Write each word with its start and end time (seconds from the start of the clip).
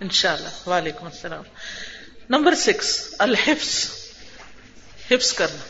انشاءاللہ، 0.00 0.68
وعلیکم 0.68 1.06
السلام. 1.06 1.42
نمبر 2.30 2.54
سکس، 2.54 3.14
الحفظ. 3.18 3.86
حفظ 5.10 5.32
کرنا. 5.32 5.62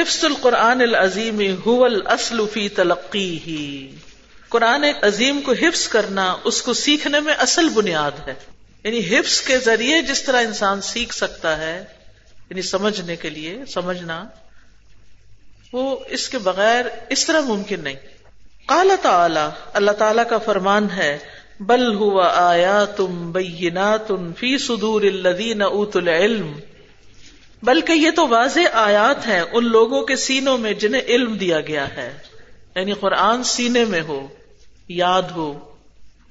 حفظ 0.00 0.24
القرآن 0.24 0.80
العظیم 0.80 1.40
هو 1.40 1.84
الاصل 1.84 2.46
فی 2.52 2.68
تلقی 2.68 3.96
قرآن 4.48 4.84
عظیم 5.02 5.40
کو 5.40 5.52
حفظ 5.52 5.88
کرنا، 5.88 6.36
اس 6.44 6.62
کو 6.62 6.72
سیکھنے 6.72 7.20
میں 7.20 7.34
اصل 7.34 7.68
بنیاد 7.68 8.28
ہے. 8.28 8.34
یعنی 8.84 9.18
حفظ 9.18 9.40
کے 9.40 9.58
ذریعے 9.58 10.02
جس 10.02 10.22
طرح 10.22 10.40
انسان 10.40 10.80
سیکھ 10.80 11.14
سکتا 11.14 11.58
ہے 11.58 11.84
یعنی 12.50 12.62
سمجھنے 12.62 13.16
کے 13.16 13.30
لیے، 13.30 13.64
سمجھنا، 13.74 14.24
وہ 15.72 15.96
اس 16.08 16.28
کے 16.28 16.38
بغیر 16.38 16.84
اس 17.08 17.26
طرح 17.26 17.40
ممکن 17.40 17.80
نہیں. 17.80 17.96
قال 18.66 18.90
تعالی، 19.02 19.48
اللہ 19.72 19.90
تعالی 19.90 20.22
کا 20.30 20.38
فرمان 20.38 20.90
ہے 20.90 21.18
بل 21.60 21.94
ہوا 21.94 22.32
آیا 22.34 22.84
تم 22.84 23.32
بینا 23.32 23.96
تم 23.96 24.32
فی 24.32 24.58
سدور 24.58 25.02
الدین 25.02 25.62
اوت 25.62 25.96
العلم۔ 25.96 26.52
بلکہ 27.62 27.92
یہ 27.92 28.10
تو 28.10 28.28
واضح 28.28 28.60
آیات 28.72 29.26
ہیں 29.26 29.40
ان 29.52 29.64
لوگوں 29.64 30.02
کے 30.02 30.16
سینوں 30.16 30.58
میں 30.58 30.72
جنہیں 30.72 31.02
علم 31.02 31.34
دیا 31.34 31.60
گیا 31.60 31.96
ہے۔ 31.96 32.18
یعنی 32.76 32.92
قرآن 32.92 33.42
سینے 33.42 33.84
میں 33.84 34.02
ہو 34.02 34.28
یاد 34.88 35.22
ہو۔ 35.22 35.58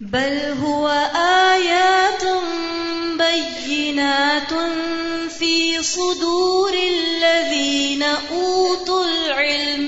بل 0.02 0.54
هو 0.62 0.88
آيات 1.14 2.26
بينات 3.18 4.54
في 5.38 5.72
صدور 5.84 6.72
الذين 6.72 8.04
أوتوا 8.30 9.06
العلم۔ 9.08 9.88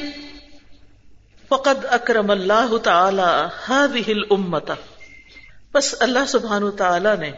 فقد 1.49 1.85
اکرم 1.89 2.31
اللہ 2.31 2.77
تعالی 2.83 3.45
هذه 3.69 4.03
الامه 4.07 4.75
بس 5.73 5.95
اللہ 5.99 6.25
سبحانہ 6.27 6.69
تعالی 6.69 7.09
نے 7.19 7.31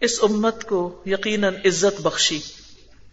اس 0.00 0.18
امت 0.22 0.64
کو 0.64 1.02
یقیناً 1.06 1.54
عزت 1.54 2.00
بخشی۔ 2.00 2.40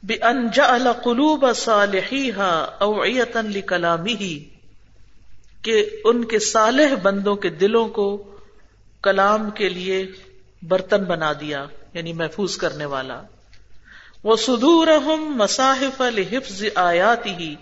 بأن 0.03 0.51
جعل 0.51 0.87
قلوب 1.03 1.45
صالحیها 1.55 2.75
اوعیتا 2.79 3.41
لکلامه 3.41 4.33
کہ 5.61 5.89
ان 6.05 6.25
کے 6.25 6.39
صالح 6.39 6.95
بندوں 7.03 7.35
کے 7.35 7.49
دلوں 7.49 7.87
کو 7.87 8.37
کلام 9.03 9.49
کے 9.49 9.69
لیے 9.69 10.05
برتن 10.61 11.03
بنا 11.03 11.33
دیا 11.39 11.65
یعنی 11.93 12.13
محفوظ 12.13 12.57
کرنے 12.57 12.85
والا۔ 12.85 13.21
وہ 14.23 14.35
سدور 14.35 14.87
مصاحف 15.17 16.01
الحفظ 16.01 16.63
آیات 16.75 17.25
ہی 17.25 17.55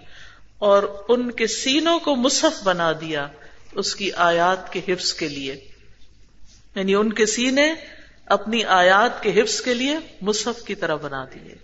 اور 0.57 0.83
ان 1.09 1.31
کے 1.31 1.47
سینوں 1.47 1.99
کو 1.99 2.15
مصحف 2.15 2.63
بنا 2.63 2.91
دیا 3.01 3.27
اس 3.71 3.95
کی 3.95 4.11
آیات 4.11 4.73
کے 4.73 4.81
حفظ 4.87 5.13
کے 5.13 5.27
لیے۔ 5.27 5.70
یعنی 6.75 6.95
ان 6.95 7.13
کے 7.13 7.25
سینے 7.25 7.73
اپنی 8.25 8.63
آیات 8.63 9.23
کے 9.23 9.41
حفظ 9.41 9.61
کے 9.61 9.73
لیے 9.73 9.97
مصحف 10.21 10.63
کی 10.63 10.75
طرح 10.75 10.95
بنا 10.95 11.25
دیے۔ 11.25 11.55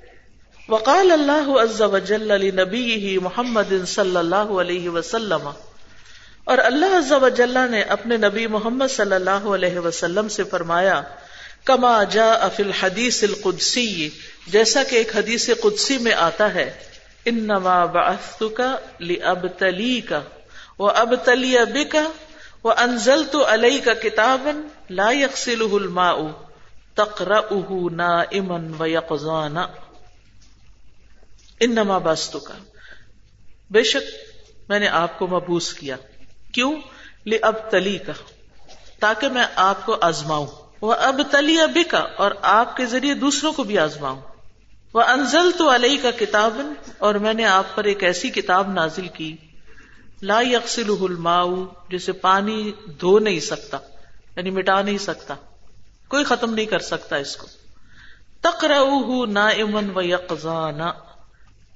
وقال 0.70 1.12
اللہ 1.12 1.62
عز 1.62 1.82
وجل 1.82 2.56
نبی 2.56 3.18
محمد 3.18 3.86
صلی 3.88 4.18
اللہ 4.18 4.36
علیہ 4.36 4.90
وسلم۔ 4.90 5.50
اور 6.44 6.58
اللہ 6.58 6.86
عز 6.86 7.12
و 7.12 7.30
جلہ 7.30 7.60
نے 7.72 7.82
اپنے 7.82 8.18
نبی 8.18 8.48
محمد 8.48 8.86
صلی 8.90 9.16
اللہ 9.16 9.30
علیہ 9.30 9.80
وسلم 9.80 10.28
سے 10.28 10.44
فرمایا، 10.44 11.02
کما 11.66 12.04
جا 12.04 12.32
افل 12.32 12.72
حدیث 12.72 13.24
القدسی، 13.24 14.10
جیسا 14.48 14.84
کہ 14.84 14.96
ایک 14.96 15.16
حدیث 15.16 15.50
قدسی 15.62 15.98
میں 15.98 16.14
آتا 16.14 16.54
ہے، 16.54 16.74
انما 17.26 17.86
بعثتك 17.86 18.62
لابتليك 22.64 22.76
وابتلي 22.76 23.06
بك 23.08 23.08
وانزلت 23.24 23.36
عليك 23.36 23.90
كتابا 23.90 24.64
لا 24.90 25.12
يغسله 25.12 25.78
الماء 25.78 26.32
تقرأه 26.96 27.90
نائما 27.92 28.72
ويقظانا 28.80 29.68
انما 31.62 31.98
بعثتك 31.98 32.52
بے 33.72 33.84
شک 33.84 34.04
میں 34.70 34.80
نے 34.80 34.88
آپ 34.88 35.20
کو 35.20 35.28
مبوس 35.28 35.74
کیا. 35.74 35.96
کیوں؟ 36.52 36.76
لے 37.26 37.38
اب 37.42 37.72
تلی 37.72 37.98
کا 37.98 38.14
تاکہ 39.00 39.28
میں 39.28 39.46
آپ 39.56 39.86
کو 39.86 39.98
آزماؤں. 40.02 40.48
وہ 40.82 40.94
اب 40.94 41.22
تلی 41.32 41.62
ابھی 41.62 41.84
کا 41.84 41.98
اور 41.98 42.32
آپ 42.42 42.78
کے 42.78 42.86
ذریعے 42.86 43.14
دوسروں 43.14 43.54
کو 43.54 43.64
بھی 43.64 43.80
آزماؤں. 43.80 44.22
وہ 44.94 45.02
انزل 45.02 45.52
تو 45.58 45.76
علیہ 45.76 45.98
کا 46.02 46.12
کتاب 46.12 46.62
اور 46.98 47.16
میں 47.16 47.34
نے 47.34 47.46
آپ 47.46 47.66
پر 47.76 47.84
ایک 47.84 48.04
ایسی 48.04 48.30
کتاب 48.30 48.74
نازل 48.74 49.08
کی 49.08 49.38
لا 50.22 50.42
یکسل 50.42 50.90
الماؤ 51.02 51.66
جسے 51.90 52.12
پانی 52.12 52.72
دھو 53.00 53.20
نہیں 53.20 53.40
سکتا 53.40 53.78
یعنی 54.38 54.50
مٹا 54.50 54.82
نہیں 54.82 54.98
سکتا، 54.98 55.36
کوئی 56.08 56.24
ختم 56.24 56.54
نہیں 56.54 56.66
کر 56.66 56.80
سکتا 56.80 57.16
اس 57.16 57.36
کو۔ 57.36 57.48
تقرا 58.42 58.80
نا 59.28 59.48
امن 59.48 59.90
و 59.96 60.02
یقانا 60.02 60.92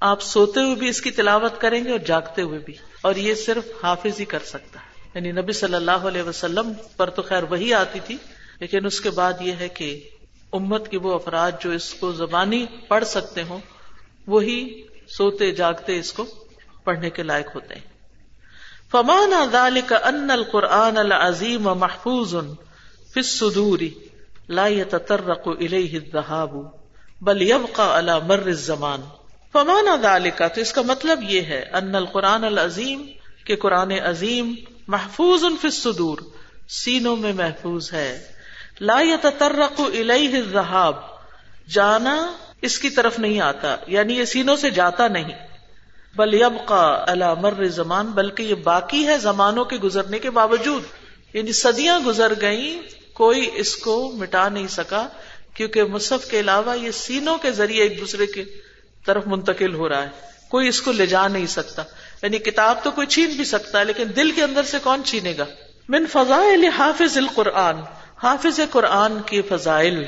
آپ 0.00 0.22
سوتے 0.22 0.60
ہوئے 0.60 0.74
بھی 0.74 0.88
اس 0.88 1.00
کی 1.00 1.10
تلاوت 1.10 1.60
کریں 1.60 1.84
گے 1.84 1.90
اور 1.90 1.98
جاگتے 1.98 2.42
ہوئے 2.42 2.58
بھی، 2.58 2.74
اور 3.00 3.16
یہ 3.16 3.34
صرف 3.34 3.84
حافظ 3.84 4.20
ہی 4.20 4.24
کر 4.24 4.38
سکتا 4.38 4.80
ہے۔ 4.80 5.10
یعنی 5.14 5.32
نبی 5.32 5.52
صلی 5.52 5.74
اللہ 5.74 5.90
علیہ 5.90 6.22
وسلم 6.22 6.72
پر 6.96 7.10
تو 7.10 7.22
خیر 7.22 7.42
وہی 7.42 7.74
آتی 7.74 8.00
تھی، 8.04 8.16
لیکن 8.60 8.86
اس 8.86 9.00
کے 9.00 9.10
بعد 9.10 9.32
یہ 9.40 9.52
ہے 9.52 9.68
کہ 9.68 10.08
امت 10.52 10.88
کے 10.88 10.98
وہ 10.98 11.14
افراد 11.14 11.52
جو 11.60 11.70
اس 11.70 11.94
کو 11.94 12.12
زبانی 12.12 12.66
پڑھ 12.88 13.04
سکتے 13.04 13.42
ہوں، 13.42 13.58
وہی 14.26 14.82
سوتے 15.08 15.50
جاگتے 15.50 15.98
اس 15.98 16.12
کو 16.12 16.24
پڑھنے 16.84 17.10
کے 17.10 17.22
لائق 17.22 17.54
ہوتے 17.54 17.74
ہیں۔ 17.74 17.91
فمان 18.92 19.32
ذلك 19.52 19.92
ان 20.04 20.30
القرآن 20.30 20.96
العظیم 20.96 21.62
محفوظ 21.62 22.34
في 23.14 23.20
الصدور 23.20 23.78
لا 24.48 24.66
يتطرق 24.66 25.48
اليه 25.48 25.98
الذهاب 25.98 26.54
بل 27.20 27.42
يبقى 27.42 27.98
على 27.98 28.12
مر 28.26 28.46
الزمان۔ 28.46 29.00
فمانا 29.52 29.96
ذالکا 30.02 30.48
تو 30.48 30.60
اس 30.60 30.72
کا 30.72 30.82
مطلب 30.82 31.22
یہ 31.22 31.40
ہے، 31.40 31.70
ان 31.72 31.94
القرآن 31.94 32.44
العظیم، 32.44 33.06
کہ 33.44 33.56
قرآن 33.56 33.90
عظیم 33.90 34.54
محفوظ 34.88 35.40
فی 35.40 35.66
الصدور، 35.66 36.18
سینوں 36.68 37.16
میں 37.16 37.32
محفوظ 37.32 37.92
ہے۔ 37.92 38.26
لا 38.80 39.00
يتطرق 39.00 39.80
الیہ 39.80 40.36
الذهاب، 40.36 40.96
جانا 41.68 42.32
اس 42.62 42.78
کی 42.78 42.90
طرف 42.90 43.18
نہیں 43.18 43.40
آتا 43.40 43.76
یعنی 43.86 44.16
یہ 44.16 44.24
سینوں 44.24 44.56
سے 44.56 44.70
جاتا 44.70 45.08
نہیں۔ 45.08 45.51
بل 46.16 46.34
یبقا 46.34 47.04
علی 47.08 47.24
مر 47.40 47.64
زمان، 47.64 48.06
بلکہ 48.06 48.42
یہ 48.42 48.54
باقی 48.54 49.06
ہے 49.06 49.18
زمانوں 49.18 49.64
کے 49.64 49.76
گزرنے 49.76 50.18
کے 50.18 50.30
باوجود۔ 50.30 50.82
یعنی 51.32 51.52
صدیاں 51.52 52.00
گزر 52.06 52.32
گئیں، 52.40 52.82
کوئی 53.14 53.50
اس 53.54 53.76
کو 53.76 54.12
مٹا 54.16 54.48
نہیں 54.48 54.66
سکا، 54.66 55.08
کیونکہ 55.54 55.84
مصحف 55.84 56.26
کے 56.30 56.40
علاوہ 56.40 56.78
یہ 56.78 56.90
سینوں 56.90 57.38
کے 57.38 57.50
ذریعے 57.50 57.82
ایک 57.82 58.00
دوسرے 58.00 58.26
کے 58.26 58.44
طرف 59.06 59.22
منتقل 59.26 59.74
ہو 59.74 59.88
رہا 59.88 60.02
ہے۔ 60.02 60.08
کوئی 60.48 60.68
اس 60.68 60.82
کو 60.82 60.92
لے 60.92 61.06
جا 61.06 61.28
نہیں 61.28 61.46
سکتا۔ 61.46 61.82
یعنی 62.22 62.38
کتاب 62.38 62.78
تو 62.82 62.90
کوئی 62.90 63.06
چھین 63.06 63.30
بھی 63.30 63.44
سکتا 63.44 63.80
ہے، 63.80 63.84
لیکن 63.84 64.04
دل 64.16 64.30
کے 64.30 64.42
اندر 64.42 64.62
سے 64.62 64.78
کون 64.82 65.04
چھینے 65.04 65.34
گا؟ 65.38 65.44
من 65.88 66.06
فضائل 66.06 66.64
حافظ 66.64 67.18
القرآن۔ 67.18 67.76
حافظ 68.22 68.60
قرآن 68.70 69.22
کی 69.26 69.42
فضائل۔ 69.42 70.04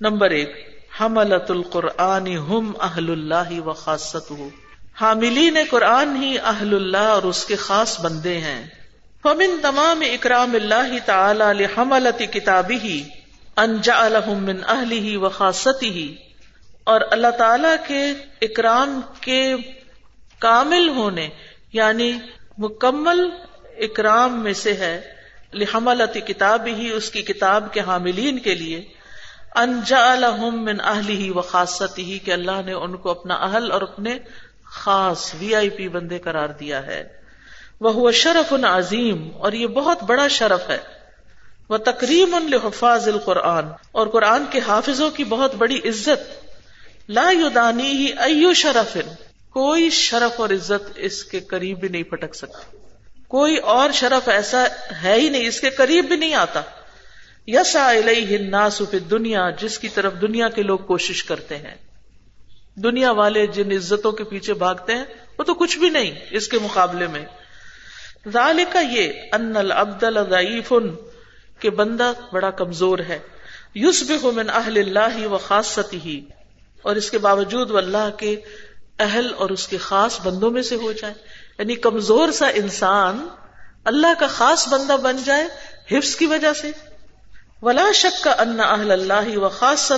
نمبر 0.00 0.30
ایک 0.30 0.68
حملت 1.00 1.50
القرآن 1.50 2.26
ہم 2.26 2.72
اہل 2.80 3.10
اللہ 3.10 3.60
و 3.60 3.72
خاصت 3.72 4.32
حاملین 5.00 5.56
قرآن 5.70 6.16
ہی 6.16 6.38
اہل 6.38 6.74
اللہ 6.74 7.06
اور 7.14 7.22
اس 7.22 7.44
کے 7.44 7.56
خاص 7.56 8.00
بندے 8.00 8.38
ہیں۔ 8.38 8.66
فمن 9.22 9.56
تمام 9.62 10.02
اکرام 10.12 10.54
اللہ 10.54 10.98
تعالی 11.04 11.64
حملت 11.64 12.22
کتابی 12.32 12.78
ہی 12.78 13.02
انجا 13.56 14.08
من 14.26 14.60
اہل 14.66 14.92
ہی 14.92 15.16
و 15.16 15.28
خاصت 15.28 15.82
ہی 15.82 16.14
اور 16.84 17.00
اللہ 17.10 17.30
تعالی 17.38 17.68
کے 17.86 18.12
اکرام 18.42 19.00
کے 19.20 19.54
کامل 20.38 20.88
ہونے 20.88 21.28
یعنی 21.72 22.12
مکمل 22.58 23.30
اکرام 23.76 24.42
میں 24.42 24.52
سے 24.52 24.72
ہے، 24.72 25.00
لحملت 25.52 26.26
کتاب 26.26 26.66
ہی 26.66 26.90
اس 26.90 27.10
کی 27.10 27.22
کتاب 27.22 27.72
کے 27.72 27.80
حاملین 27.80 28.38
کے 28.38 28.54
لیے۔ 28.54 28.84
انجا 29.56 30.14
من 30.52 30.80
اہل 30.84 31.08
ہی 31.08 31.30
و 31.30 31.40
خاصت 31.40 31.98
ہی 31.98 32.18
کہ 32.18 32.30
اللہ 32.30 32.62
نے 32.66 32.72
ان 32.72 32.96
کو 32.96 33.10
اپنا 33.10 33.34
اہل 33.34 33.72
اور 33.72 33.82
اپنے 33.82 34.18
خاص 34.74 35.34
وی 35.34 35.54
آئی 35.54 35.70
پی 35.70 35.88
بندے 35.88 36.18
قرار 36.18 36.48
دیا 36.48 36.86
ہے۔ 36.86 37.04
وہ 37.80 38.10
شرف 38.12 38.52
ان 38.52 38.64
عظیم، 38.64 39.28
اور 39.36 39.52
یہ 39.52 39.66
بہت 39.66 40.02
بڑا 40.02 40.28
شرف 40.28 40.70
ہے۔ 40.70 40.78
وہ 41.68 41.76
تقریم 41.76 42.34
ان 42.34 42.50
لحفاظ 42.50 43.08
القرآن، 43.08 43.64
اور 43.92 44.06
قرآن 44.06 44.44
کے 44.50 44.60
حافظوں 44.66 45.10
کی 45.10 45.24
بہت 45.24 45.54
بڑی 45.54 45.78
عزت۔ 45.84 46.44
لا 47.08 47.30
یودانی 47.30 47.90
ہی 47.90 48.12
ایو 48.18 48.52
شرف 48.54 48.96
کوئی 49.50 49.90
شرف 49.90 50.40
اور 50.40 50.50
عزت 50.50 50.92
اس 50.96 51.24
کے 51.24 51.40
قریب 51.40 51.80
بھی 51.80 51.88
نہیں 51.88 52.02
پٹک 52.02 52.34
سکتی 52.34 52.76
کوئی 53.28 53.56
اور 53.56 53.90
شرف 53.90 54.28
ایسا 54.28 54.64
ہے 55.02 55.14
ہی 55.14 55.28
نہیں، 55.28 55.46
اس 55.48 55.60
کے 55.60 55.70
قریب 55.70 56.04
بھی 56.04 56.16
نہیں 56.16 56.34
آتا۔ 56.34 56.60
یس 57.46 57.76
الناس 57.76 58.82
فی 58.90 58.98
دنیا 58.98 59.50
جس 59.50 59.78
کی 59.78 59.88
طرف 59.88 60.12
دنیا 60.20 60.48
کے 60.48 60.62
لوگ 60.62 60.78
کوشش 60.78 61.24
کرتے 61.24 61.56
ہیں۔ 61.56 61.74
دنیا 62.74 63.10
والے 63.10 63.46
جن 63.46 63.72
عزتوں 63.72 64.12
کے 64.12 64.24
پیچھے 64.24 64.54
بھاگتے 64.54 64.94
ہیں، 64.94 65.04
وہ 65.38 65.44
تو 65.44 65.54
کچھ 65.54 65.78
بھی 65.78 65.88
نہیں 65.88 66.10
اس 66.30 66.48
کے 66.48 66.58
مقابلے 66.58 67.06
میں۔ 67.06 67.24
ذالک 68.32 68.76
یہ 68.90 69.12
ان 69.32 69.56
العبد 69.56 70.04
ضعیف 70.30 70.72
کہ 71.58 71.70
بندہ 71.70 72.12
بڑا 72.32 72.50
کمزور 72.50 72.98
ہے۔ 72.98 73.18
یوسب 73.74 74.24
من 74.24 74.50
اہل 74.50 74.78
اللہ 74.78 75.26
و 75.26 75.38
خاصتی 75.38 76.24
اور 76.82 76.96
اس 76.96 77.10
کے 77.10 77.18
باوجود 77.18 77.70
وہ 77.70 77.78
اللہ 77.78 78.10
کے 78.16 78.40
اہل 78.98 79.30
اور 79.36 79.50
اس 79.50 79.68
کے 79.68 79.76
خاص 79.76 80.20
بندوں 80.20 80.50
میں 80.50 80.62
سے 80.62 80.74
ہو 80.74 80.92
جائے۔ 80.92 81.14
یعنی 81.58 81.74
کمزور 81.76 82.28
سا 82.32 82.46
انسان 82.46 83.28
اللہ 83.84 84.20
کا 84.20 84.26
خاص 84.26 84.68
بندہ 84.68 84.96
بن 84.96 85.16
جائے 85.24 85.48
حفظ 85.90 86.16
کی 86.16 86.26
وجہ 86.26 86.52
سے۔ 86.52 86.70
ولا 87.62 87.92
شک 87.94 88.24
کا 88.24 88.30
ان 88.30 88.60
اہل 88.60 88.90
اللہ 88.90 89.38
و 89.38 89.48
خاص 89.48 89.92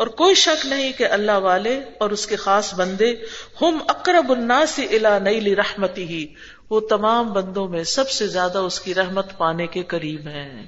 اور 0.00 0.06
کوئی 0.06 0.34
شک 0.34 0.66
نہیں 0.66 0.92
کہ 0.92 1.06
اللہ 1.06 1.32
والے 1.32 1.80
اور 1.98 2.10
اس 2.10 2.26
کے 2.26 2.36
خاص 2.36 2.74
بندے 2.74 3.14
ہم 3.60 3.78
اقرب 3.88 4.30
الناس 4.30 4.80
الا 4.90 5.18
نیل 5.18 5.54
رحمتی 5.54 6.04
ہی 6.04 6.26
وہ 6.70 6.80
تمام 6.80 7.32
بندوں 7.32 7.68
میں 7.68 7.84
سب 7.84 8.10
سے 8.10 8.26
زیادہ 8.26 8.58
اس 8.58 8.80
کی 8.80 8.94
رحمت 8.94 9.38
پانے 9.38 9.66
کے 9.66 9.82
قریب 9.82 10.28
ہیں۔ 10.28 10.66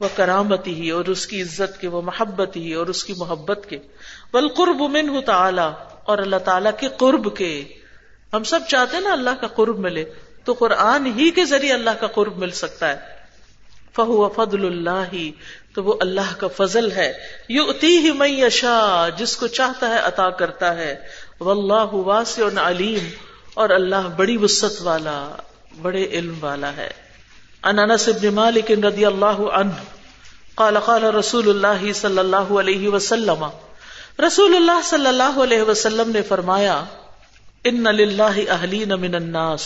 وہ 0.00 0.08
کرامتی 0.16 0.74
ہی 0.74 0.90
اور 0.90 1.04
اس 1.04 1.26
کی 1.26 1.42
عزت 1.42 1.80
کے، 1.80 1.88
وہ 1.88 2.02
محبت 2.02 2.56
ہی 2.56 2.72
اور 2.72 2.86
اس 2.86 3.04
کی 3.04 3.14
محبت 3.18 3.66
کے۔ 3.68 3.78
بل 4.32 4.48
قرب 4.48 4.80
من 4.80 5.20
تعالی، 5.20 5.68
اور 6.04 6.18
اللہ 6.18 6.36
تعالیٰ 6.36 6.70
کے 6.80 6.88
قرب 6.96 7.36
کے۔ 7.36 7.64
ہم 8.32 8.44
سب 8.44 8.60
چاہتے 8.68 8.96
ہیں 8.96 9.04
نا 9.04 9.12
اللہ 9.12 9.40
کا 9.40 9.46
قرب 9.46 9.78
ملے، 9.78 10.04
تو 10.44 10.52
قرآن 10.52 11.06
ہی 11.06 11.30
کے 11.30 11.44
ذریعے 11.44 11.72
اللہ 11.72 11.90
کا 12.00 12.06
قرب 12.06 12.36
مل 12.36 12.50
سکتا 12.50 12.88
ہے۔ 12.88 13.20
فہو 13.96 14.28
فضل 14.28 14.66
اللہ 14.66 15.14
تو 15.74 15.84
وہ 15.84 15.94
اللہ 16.00 16.34
کا 16.38 16.46
فضل 16.56 16.92
ہے۔ 16.92 17.12
یو 17.48 17.64
اتی 17.64 17.98
ہی 17.98 18.10
میں 18.10 18.28
یشا 18.28 19.08
جس 19.16 19.36
کو 19.36 19.46
چاہتا 19.46 19.88
ہے 19.88 19.98
عطا 19.98 20.30
کرتا 20.30 20.76
ہے۔ 20.76 20.96
واللہ 21.40 21.94
واسع 21.94 22.42
علیم، 22.62 23.08
اور 23.54 23.70
اللہ 23.70 24.08
بڑی 24.16 24.36
وسط 24.36 24.82
والا، 24.82 25.28
بڑے 25.82 26.04
علم 26.04 26.34
والا 26.40 26.76
ہے۔ 26.76 26.90
ان 27.62 27.78
انس 27.78 28.08
بن 28.08 28.34
مالک 28.34 28.70
رضی 28.70 29.04
اللہ 29.04 29.40
عنہ، 29.52 29.72
قال 30.54 30.78
قال 30.78 31.04
رسول 31.04 31.48
اللہ 31.48 31.92
صلی 31.92 32.18
اللہ 32.18 32.36
علیہ 32.36 32.88
وسلم۔ 32.88 33.44
رسول 34.26 34.56
اللہ 34.56 34.80
صلی 34.84 35.06
اللہ 35.06 35.38
علیہ 35.42 35.62
وسلم 35.62 36.10
نے 36.10 36.22
فرمایا، 36.22 36.84
ان 37.64 37.84
للہ 37.84 38.50
اہلین 38.50 38.88
من 38.88 39.14
الناس۔ 39.14 39.62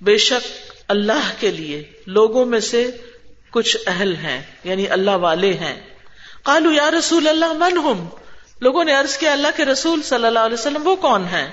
بے 0.00 0.16
شک 0.18 0.72
اللہ 0.88 1.30
کے 1.40 1.50
لیے، 1.50 1.82
لوگوں 2.06 2.44
میں 2.44 2.60
سے 2.60 2.90
کچھ 3.54 3.76
اہل 3.86 4.16
ہیں 4.16 4.42
یعنی 4.64 4.88
اللہ 4.88 5.10
والے 5.10 5.54
ہیں۔ 5.54 5.80
قالو 6.42 6.72
یا 6.72 6.90
رسول 6.90 7.28
اللہ، 7.28 7.52
من 7.52 7.78
ہم 7.78 8.08
لوگوں 8.60 8.84
نے 8.84 8.94
عرض 8.94 9.16
کیا، 9.16 9.32
اللہ 9.32 9.48
کے 9.56 9.64
رسول 9.64 10.02
صلی 10.02 10.26
اللہ 10.26 10.38
علیہ 10.38 10.56
وسلم 10.58 10.88
وہ 10.88 10.96
کون 10.96 11.24
ہیں؟ 11.24 11.50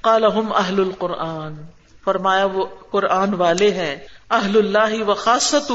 قال 0.00 0.24
ہم 0.24 0.52
اہل 0.52 0.80
القرآن۔ 0.80 1.54
فرمایا، 2.04 2.44
وہ 2.44 2.66
قرآن 2.90 3.34
والے 3.34 3.70
ہیں۔ 3.70 3.96
اہل 4.30 4.56
اللہ 4.56 5.02
و 5.02 5.14
خاصت 5.14 5.72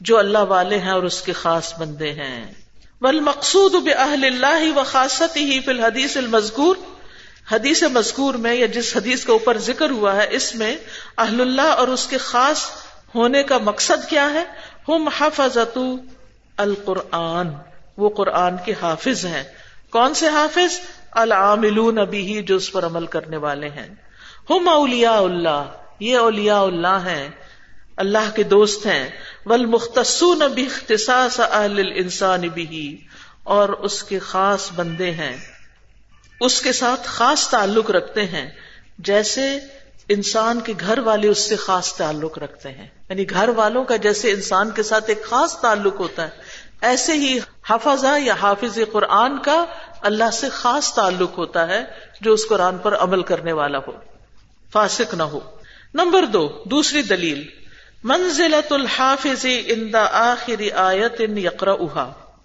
جو 0.00 0.18
اللہ 0.18 0.38
والے 0.38 0.78
ہیں 0.78 0.90
اور 0.90 1.02
اس 1.02 1.22
کے 1.22 1.32
خاص 1.32 1.78
بندے 1.78 2.12
ہیں۔ 2.12 2.52
بل 3.00 3.20
مقصود 3.20 3.88
اہل 3.96 4.24
اللہ 4.24 4.78
و 4.78 4.82
خاصت 4.84 5.36
ہی 5.36 5.60
فی 5.60 5.70
الحدیث 5.70 6.16
المذکور۔ 6.16 6.76
حدیث 7.52 7.82
مذکور 7.82 8.34
میں 8.34 8.54
یا 8.54 8.66
جس 8.66 8.96
حدیث 8.96 9.24
کے 9.24 9.32
اوپر 9.32 9.58
ذکر 9.58 9.90
ہوا 9.90 10.16
ہے، 10.16 10.26
اس 10.30 10.54
میں 10.54 10.76
اہل 11.18 11.40
اللہ 11.40 11.62
اور 11.62 11.88
اس 11.88 12.06
کے 12.06 12.18
خاص 12.18 12.70
ہونے 13.14 13.42
کا 13.42 13.58
مقصد 13.58 14.08
کیا 14.08 14.30
ہے؟ 14.32 14.44
ہم 14.88 15.08
حفظت 15.18 15.78
القرآن، 16.56 17.48
وہ 17.96 18.08
قرآن 18.08 18.56
کے 18.64 18.74
حافظ 18.82 19.26
ہیں۔ 19.26 19.42
کون 19.90 20.14
سے 20.14 20.28
حافظ؟ 20.28 20.80
العاملون 21.10 21.98
ابھی 21.98 22.42
جو 22.42 22.56
اس 22.56 22.72
پر 22.72 22.86
عمل 22.86 23.06
کرنے 23.06 23.36
والے 23.36 23.68
ہیں۔ 23.68 23.94
ہم 24.50 24.68
اولیاء 24.68 25.20
اللہ، 25.20 25.64
یہ 26.00 26.16
اولیاء 26.16 26.60
اللہ 26.60 26.98
ہیں۔ 27.06 27.28
اللہ 27.96 28.36
کے 28.36 28.42
دوست 28.42 28.86
ہیں۔ 28.86 29.10
ول 29.46 29.66
مختصون 29.66 30.42
بھی 30.54 30.66
اختصاص 30.66 31.40
اہل 31.40 31.78
الانسان 31.78 32.40
بھی 32.40 33.04
اور 33.42 33.68
اس 33.68 34.02
کے 34.02 34.18
خاص 34.18 34.70
بندے 34.74 35.10
ہیں۔ 35.10 35.36
اس 36.40 36.60
کے 36.60 36.72
ساتھ 36.72 37.00
خاص 37.04 37.48
تعلق 37.48 37.90
رکھتے 37.90 38.24
ہیں۔ 38.24 38.50
جیسے 38.98 39.58
انسان 40.12 40.60
کے 40.60 40.72
گھر 40.80 40.98
والے 40.98 41.28
اس 41.28 41.48
سے 41.48 41.56
خاص 41.56 41.94
تعلق 41.94 42.38
رکھتے 42.38 42.68
ہیں۔ 42.68 42.86
یعنی 43.08 43.30
گھر 43.30 43.48
والوں 43.48 43.84
کا 43.84 43.96
جیسے 43.96 44.30
انسان 44.30 44.70
کے 44.70 44.82
ساتھ 44.82 45.04
ایک 45.08 45.24
خاص 45.24 45.60
تعلق 45.60 46.00
ہوتا 46.00 46.24
ہے، 46.24 46.30
ایسے 46.80 47.12
ہی 47.12 47.38
حفظہ 47.70 48.18
یا 48.18 48.34
حافظ 48.42 48.78
قرآن 48.92 49.38
کا 49.38 49.64
اللہ 50.00 50.30
سے 50.32 50.48
خاص 50.48 50.94
تعلق 50.94 51.38
ہوتا 51.38 51.68
ہے 51.68 51.84
جو 52.20 52.32
اس 52.32 52.48
قرآن 52.48 52.78
پر 52.78 52.96
عمل 52.96 53.22
کرنے 53.22 53.52
والا 53.52 53.78
ہو۔ 53.78 53.92
فاسق 54.72 55.14
نہ 55.14 55.22
ہو۔ 55.22 55.40
نمبر 55.94 56.24
دو، 56.24 56.62
دوسری 56.64 57.02
دلیل 57.02 57.44
منزلت 58.04 58.72
الحافظ 58.72 59.46
ان 59.66 59.92
دا 59.92 60.04
آخری 60.12 60.70
آیت 60.70 61.14
ان 61.18 61.38
یقرا 61.38 62.04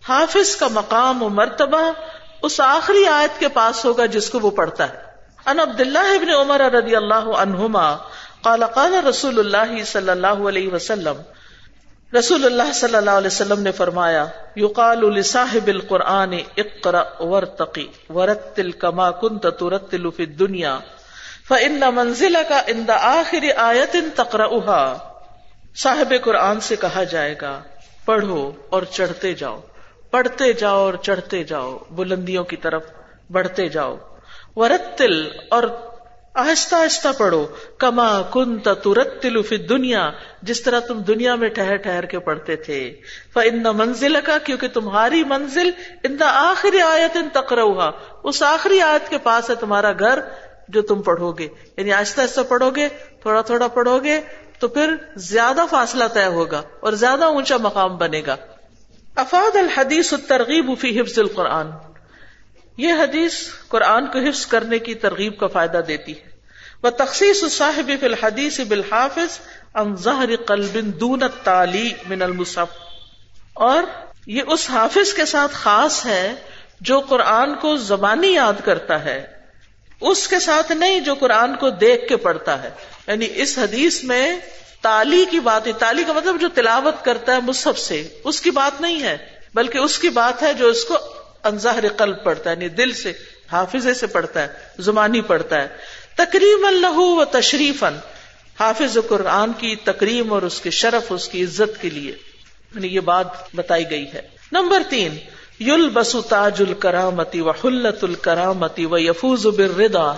حافظ 0.09 0.55
کا 0.55 0.67
مقام 0.67 1.23
و 1.23 1.29
مرتبہ 1.29 1.91
اس 2.41 2.59
آخری 2.59 3.05
آیت 3.05 3.39
کے 3.39 3.47
پاس 3.47 3.85
ہوگا 3.85 4.05
جس 4.05 4.29
کو 4.29 4.39
وہ 4.39 4.51
پڑھتا 4.51 4.89
ہے۔ 4.89 5.06
ان 5.47 5.59
عبد 5.59 5.79
اللہ 5.79 6.15
ابن 6.15 6.29
عمر 6.29 6.59
رضی 6.59 6.95
اللہ 6.95 7.29
عنہما 7.37 7.95
قال 8.41 8.63
قال 8.63 8.93
رسول 8.93 9.39
اللہ 9.39 9.83
صلی 9.83 10.09
اللہ 10.09 10.27
علیہ 10.27 10.73
وسلم، 10.73 11.15
رسول 12.19 12.45
اللہ 12.45 12.73
صلی 12.73 12.95
اللہ 12.95 13.11
علیہ 13.11 13.27
وسلم 13.27 13.61
نے 13.61 13.71
فرمایا 13.71 14.25
یقال 14.55 15.13
لصاحب 15.13 15.67
القرآن 15.67 16.33
اقرا 16.57 17.03
ورتقی 17.19 17.87
ورتل 18.09 18.71
کما 18.71 19.11
كنت 19.11 19.47
ترتل 19.59 20.09
في 20.09 20.23
الدنيا، 20.23 20.79
فإن 21.47 21.79
منزلك 21.95 22.51
عند 22.51 22.89
آخر 22.89 23.45
آیت 23.57 23.95
تقرأها۔ 24.15 24.97
صاحب 25.75 26.13
قرآن 26.23 26.59
سے 26.59 26.75
کہا 26.75 27.03
جائے 27.03 27.35
گا، 27.41 27.59
پڑھو 28.05 28.51
اور 28.69 28.83
چڑھتے 28.83 29.33
جاؤ، 29.33 29.59
پڑھتے 30.11 30.53
جاؤ 30.53 30.77
اور 30.77 30.93
چڑھتے 30.93 31.43
جاؤ، 31.43 31.77
بلندیوں 31.91 32.43
کی 32.43 32.55
طرف 32.55 32.83
بڑھتے 33.31 33.69
جاؤ۔ 33.69 33.95
ورتل 34.57 35.27
اور 35.49 35.63
آہستہ 36.33 36.75
آہستہ 36.75 37.07
پڑھو۔ 37.17 37.47
کما 37.77 38.21
کن 38.21 38.59
ترتل 38.59 39.41
فی 39.41 39.57
دنیا 39.57 40.09
جس 40.41 40.61
طرح 40.61 40.79
تم 40.79 40.99
دنیا 40.99 41.35
میں 41.35 41.49
ٹھہر 41.49 41.75
ٹھہر 41.75 42.05
کے 42.05 42.19
پڑھتے 42.19 42.55
تھے۔ 42.55 42.95
ان 43.35 43.63
منزل 43.63 44.17
کا 44.23 44.37
کیونکہ 44.37 44.67
تمہاری 44.67 45.23
منزل 45.23 45.69
ان 46.03 46.19
دا 46.19 46.29
آخری 46.51 46.81
آیت 46.81 47.17
ان 47.17 47.29
تقرا 47.33 47.89
اس 48.23 48.43
آخری 48.43 48.81
آیت 48.81 49.09
کے 49.09 49.17
پاس 49.17 49.49
ہے 49.49 49.55
تمہارا 49.55 49.91
گھر 49.91 50.19
جو 50.67 50.81
تم 50.81 51.01
پڑھو 51.01 51.31
گے 51.31 51.47
یعنی 51.77 51.91
آہستہ 51.91 52.21
آہستہ 52.21 52.41
پڑھو 52.47 52.69
گے 52.69 52.87
تھوڑا 53.21 53.41
تھوڑا 53.41 53.67
پڑھو 53.67 53.99
گے 53.99 54.21
تو 54.59 54.67
پھر 54.67 54.95
زیادہ 55.15 55.65
فاصلہ 55.69 56.03
طے 56.13 56.25
ہوگا 56.25 56.61
اور 56.79 56.93
زیادہ 56.93 57.23
اونچا 57.23 57.57
مقام 57.57 57.97
بنے 57.97 58.21
گا۔ 58.27 58.35
افاد 59.15 59.55
الحدیث 59.55 60.13
الترغیب 60.13 60.71
فی 60.79 61.01
حفظ 61.01 61.19
القرآن۔ 61.19 61.67
یہ 62.77 62.93
حدیث 62.93 63.33
قرآن 63.67 64.05
کو 64.05 64.19
حفظ 64.19 64.45
کرنے 64.45 64.79
کی 64.79 64.95
ترغیب 64.95 65.37
کا 65.37 65.47
فائدہ 65.47 65.77
دیتی 65.87 66.11
ہے۔ 66.11 66.29
وہ 66.83 66.89
تخصیص 66.89 67.43
صاحب 67.51 67.91
فی 67.99 68.05
الحدیث 68.05 68.59
بالحافظ 68.59 69.39
ام 69.73 69.95
ظہر 69.95 70.35
قلب 70.35 70.73
دون 70.73 71.21
تالی 71.43 71.93
من 72.09 72.21
المصحف۔ 72.21 72.67
اور 73.53 73.83
یہ 74.25 74.41
اس 74.47 74.69
حافظ 74.69 75.13
کے 75.13 75.25
ساتھ 75.25 75.51
خاص 75.55 76.05
ہے 76.05 76.35
جو 76.81 76.99
قرآن 76.99 77.55
کو 77.55 77.75
زبانی 77.75 78.33
یاد 78.33 78.65
کرتا 78.65 79.05
ہے۔ 79.05 79.27
اس 80.01 80.27
کے 80.27 80.39
ساتھ 80.39 80.71
نہیں 80.71 80.99
جو 80.99 81.15
قرآن 81.15 81.55
کو 81.55 81.69
دیکھ 81.69 82.07
کے 82.07 82.17
پڑھتا 82.17 82.63
ہے۔ 82.63 82.69
یعنی 83.07 83.27
اس 83.33 83.57
حدیث 83.57 84.03
میں 84.03 84.39
تالی 84.81 85.25
کی 85.31 85.39
بات 85.39 85.67
ہے۔ 85.67 85.73
تالی 85.73 86.03
کا 86.03 86.13
مطلب 86.13 86.41
جو 86.41 86.47
تلاوت 86.53 87.05
کرتا 87.05 87.33
ہے 87.33 87.39
مصحف 87.41 87.79
سے، 87.79 88.07
اس 88.23 88.41
کی 88.41 88.51
بات 88.51 88.81
نہیں 88.81 89.03
ہے، 89.03 89.17
بلکہ 89.53 89.77
اس 89.77 89.99
کی 89.99 90.09
بات 90.09 90.43
ہے 90.43 90.53
جو 90.53 90.67
اس 90.67 90.83
کو 90.83 90.97
انظاہر 91.47 91.89
قلب 91.89 92.23
پڑھتا 92.23 92.49
ہے 92.49 92.55
یعنی 92.55 92.69
دل 92.69 92.93
سے 92.93 93.13
حافظ 93.51 93.87
سے 93.99 94.07
پڑھتا 94.07 94.41
ہے، 94.41 94.47
زمانی 94.79 95.21
پڑھتا 95.21 95.61
ہے۔ 95.61 95.67
تکریم 96.17 96.65
اللہ 96.65 96.97
و 96.97 97.25
تشریف 97.25 97.83
حافظ 98.59 98.97
قرآن 99.09 99.53
کی 99.53 99.75
تکریم 99.75 100.33
اور 100.33 100.41
اس 100.41 100.61
کے 100.61 100.69
شرف، 100.69 101.05
اس 101.09 101.29
کی 101.29 101.43
عزت 101.43 101.81
کے 101.81 101.89
لیے۔ 101.89 102.11
یعنی 102.75 102.87
یہ 102.87 102.99
بات 102.99 103.27
بتائی 103.55 103.89
گئی 103.89 104.05
ہے۔ 104.13 104.21
نمبر 104.51 104.81
تین 104.89 105.17
یل 105.59 105.89
بسو 105.89 106.21
تاج 106.21 106.63
الکرامتی 106.67 107.41
و 107.41 107.49
حلت 107.49 108.03
الکرامتی 108.03 108.85
و 108.85 108.97
یفوز 108.97 109.45
بردا 109.45 110.13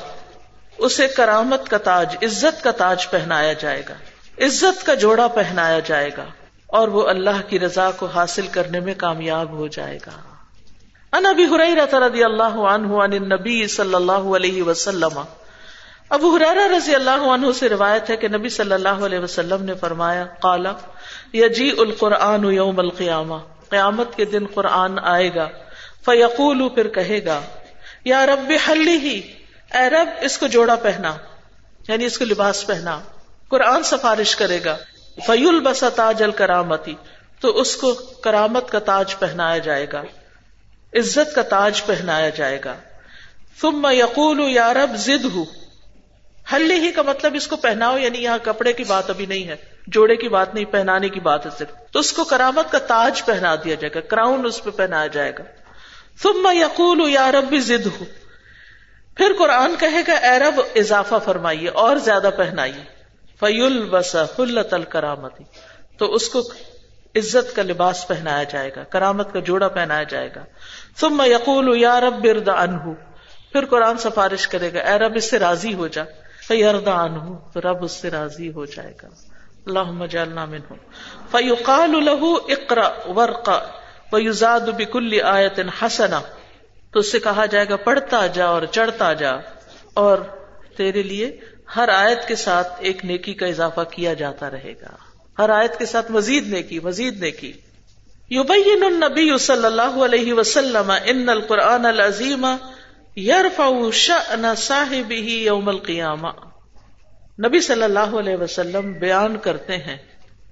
اسے 0.78 1.08
کرامت 1.08 1.70
کا 1.70 1.78
تاج، 1.78 2.16
عزت 2.22 2.64
کا 2.64 2.72
تاج 2.72 3.10
پہنایا 3.10 3.54
جائے 3.54 3.84
گا۔ 3.90 3.94
عزت 4.46 4.86
کا 4.86 4.94
جوڑا 4.94 5.28
پہنایا 5.28 5.80
جائے 5.80 6.10
گا 6.18 6.26
اور 6.68 6.88
وہ 6.88 7.08
اللہ 7.08 7.50
کی 7.50 7.60
رضا 7.60 7.92
کو 7.92 8.06
حاصل 8.06 8.48
کرنے 8.48 8.80
میں 8.80 8.94
کامیاب 8.98 9.52
ہو 9.52 9.68
جائے 9.68 9.98
گا۔ 10.08 10.29
ان 11.14 11.26
ابی 11.26 11.46
رضی 11.92 12.24
اللہ 12.24 12.44
عنہ 12.44 12.88
عن 12.88 13.14
النبی 13.14 13.68
صلی 13.68 13.96
اللہ 13.96 14.12
علیہ 14.12 14.64
وسلم۔ 14.64 15.22
ابو 16.10 16.36
حریرہ 16.36 16.76
رضی 16.78 16.96
اللہ 16.96 17.10
عنہ 17.10 17.52
سے 17.52 17.70
روایت 17.70 18.10
ہے 18.10 18.18
کہ 18.18 18.28
نبی 18.28 18.50
صلی 18.50 18.74
اللہ 18.74 18.90
علیہ 18.90 19.20
وسلم 19.20 19.64
نے 19.64 19.74
فرمایا 19.74 20.26
قالا 20.40 20.74
یجی 21.34 21.72
القرآن 21.78 22.46
یوم 22.46 22.80
القیامہ۔ 22.80 23.36
قیامت 23.70 24.16
کے 24.16 24.26
دن 24.26 24.46
قرآن 24.54 25.00
آئے 25.00 25.36
گا۔ 25.36 25.48
فیقول 26.06 26.70
پھر 26.70 26.88
کہے 26.88 27.26
گا، 27.26 27.42
یا 28.06 28.26
رب 28.26 28.52
حلی 28.68 28.98
ہی 28.98 29.22
اے 29.74 29.90
رب، 29.90 30.08
اس 30.22 30.38
کو 30.38 30.48
جوڑا 30.48 30.76
پہنا۔ 30.76 31.16
یعنی 31.88 32.06
اس 32.06 32.18
کو 32.18 32.26
لباس 32.26 32.68
پہنا۔ 32.68 33.00
قرآن 33.50 33.84
سفارش 33.84 34.36
کرے 34.36 34.60
گا۔ 34.66 34.78
فیول 35.26 35.60
بسا 35.60 35.90
تاج 35.90 36.24
الکرامتی، 36.24 36.96
تو 37.40 37.48
اس 37.48 37.76
کو 37.76 37.94
کرامت 38.24 38.72
کا 38.72 38.80
تاج 38.80 39.20
پہنایا 39.20 39.58
جائے 39.58 39.88
گا۔ 39.94 40.04
عزت 40.94 41.36
کا 41.36 41.42
تاج 41.42 41.86
پہنایا 41.86 42.30
جائے 42.30 42.60
گا۔ 42.66 42.76
ثم 43.62 43.88
یقول 43.92 44.50
یا 44.50 44.74
رب 44.74 44.96
زد 44.96 45.26
ہوں 45.26 45.46
ہی 46.54 46.92
کا 46.92 47.02
مطلب 47.02 47.36
اس 47.36 47.48
کو 47.48 47.56
پہناؤ 47.56 47.98
یعنی 47.98 48.24
یہاں 48.24 48.38
کپڑے 48.44 48.74
کی 48.74 48.84
بات 48.84 49.10
ابھی 49.10 49.26
نہیں 49.26 49.48
ہے، 49.48 49.56
جوڑے 49.88 50.16
کی 50.16 50.30
بات 50.30 50.54
نہیں، 50.54 50.66
پہنانے 50.66 51.10
کی 51.10 51.20
بات 51.20 51.46
ہے 51.46 51.52
صرف۔ 51.58 51.92
تو 51.92 52.00
اس 52.00 52.14
کو 52.14 52.24
کرامت 52.24 52.72
کا 52.72 52.80
تاج 52.80 53.26
پہنا 53.26 53.56
دیا 53.56 53.76
جائے 53.76 53.96
گا، 53.96 54.00
کراؤن 54.00 54.46
اس 54.46 54.64
پہ 54.64 54.70
پہنایا 54.70 55.08
جائے 55.08 55.32
گا۔ 55.40 55.44
ثم 56.22 56.50
یقول 56.52 57.10
یا 57.12 57.32
رب 57.32 57.56
زد 57.60 57.86
ہوں 57.86 58.06
پھر 59.18 59.32
قرآن 59.40 59.76
کہے 59.80 60.02
گا، 60.08 60.14
اے 60.14 60.40
رب، 60.40 60.62
اضافہ 60.76 61.16
فرمائیے، 61.26 61.70
اور 61.70 61.96
زیادہ 61.96 62.30
پہنائیے۔ 62.38 63.00
فیل 63.40 63.84
بس 63.92 64.16
حلت 64.40 64.74
الکرامتی 64.74 65.44
تو 65.98 66.14
اس 66.14 66.30
کو 66.30 66.52
عزت 67.16 67.56
کا 67.56 67.64
لباس 67.64 68.08
پہنایا 68.08 68.44
جائے 68.44 68.72
گا، 68.76 68.84
کرامت 68.84 69.34
کا 69.34 69.40
جوڑا 69.40 69.68
پہنایا 69.68 70.04
جائے 70.04 70.30
گا۔ 70.36 70.46
ثم 71.00 71.22
یقول، 71.26 71.82
یا 71.82 72.00
رب 72.00 72.24
برد 72.24 72.50
انہ 72.50 72.94
پھر 73.52 73.66
قرآن 73.66 73.98
سفارش 73.98 74.48
کرے 74.48 74.74
گا، 74.74 74.80
اے 74.80 75.00
رب، 75.00 75.12
اس 75.16 75.30
سے 75.30 75.40
راضی 75.40 75.74
ہو 75.74 75.88
جا۔ 75.88 76.04
فیردا 76.48 76.94
انہ 76.94 77.36
تو 77.54 77.62
رب 77.62 77.84
اس 77.84 77.92
سے 77.92 78.10
راضی 78.10 78.52
ہو 78.52 78.66
جائے 78.66 78.94
گا۔ 79.04 79.08
اللہم 79.66 80.06
جعلنا 80.06 80.46
منہ 80.46 80.74
فیقال 81.32 81.92
له 81.92 82.28
اقرا 82.48 82.90
ورقا 83.16 83.60
ویزاد 84.14 84.60
بکل 84.60 85.22
آیت 85.24 85.60
حسنہ۔ 85.82 86.16
تو 86.92 87.00
اس 87.00 87.12
سے 87.12 87.20
کہا 87.20 87.46
جائے 87.46 87.66
گا، 87.70 87.76
پڑھتا 87.76 88.28
جا 88.28 88.46
اور 88.46 88.62
چڑھتا 88.72 89.14
جا۔ 89.14 89.32
اور 89.94 90.18
تیرے 90.78 91.04
لیے 91.04 91.40
ہر 91.76 91.90
آیت 91.90 92.28
کے 92.28 92.36
ساتھ 92.36 92.74
ایک 92.80 93.06
نیکی 93.06 93.34
کا 93.34 93.46
اضافہ 93.46 93.82
کیا 93.92 94.14
جاتا 94.14 94.50
رہے 94.50 94.74
گا۔ 94.82 95.09
ہر 95.40 95.50
آیت 95.50 95.80
کے 95.80 95.86
ساتھ 95.86 96.12
مزید 96.12 96.48
نیکی 96.48 96.80
مزید 96.80 97.24
نیکی۔ 97.24 97.54
یبین 98.30 98.84
النبی 98.84 99.38
صلی 99.38 99.66
اللہ 99.66 100.06
علیہ 100.06 100.34
وسلم 100.34 100.92
ان 101.06 101.30
القرآن 101.30 101.86
العظیم 101.86 102.46
یرفع 103.18 103.90
شأن 103.94 104.46
صاحبہ 104.58 105.14
یوم 105.14 105.70
القیامہ۔ 105.70 106.28
نبی 107.46 107.60
صلی 107.60 107.84
اللہ 107.84 108.16
علیہ 108.20 108.36
وسلم 108.36 108.94
بیان 108.94 109.38
کرتے 109.38 109.78
ہیں 109.78 109.98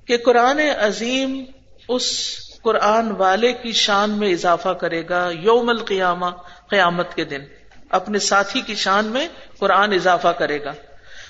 کہ 0.05 0.17
قرآن 0.17 0.59
عظیم 0.59 1.43
اس 1.89 2.35
قرآن 2.61 3.11
والے 3.11 3.53
کی 3.53 3.71
شان 3.71 4.09
میں 4.09 4.31
اضافہ 4.31 4.69
کرے 4.69 5.03
گا 5.09 5.29
یوم 5.41 5.69
القیامہ، 5.69 6.25
قیامت 6.69 7.15
کے 7.15 7.23
دن۔ 7.23 7.41
اپنے 7.89 8.19
ساتھی 8.19 8.61
کی 8.61 8.75
شان 8.75 9.05
میں 9.05 9.27
قرآن 9.59 9.93
اضافہ 9.93 10.27
کرے 10.27 10.63
گا۔ 10.63 10.73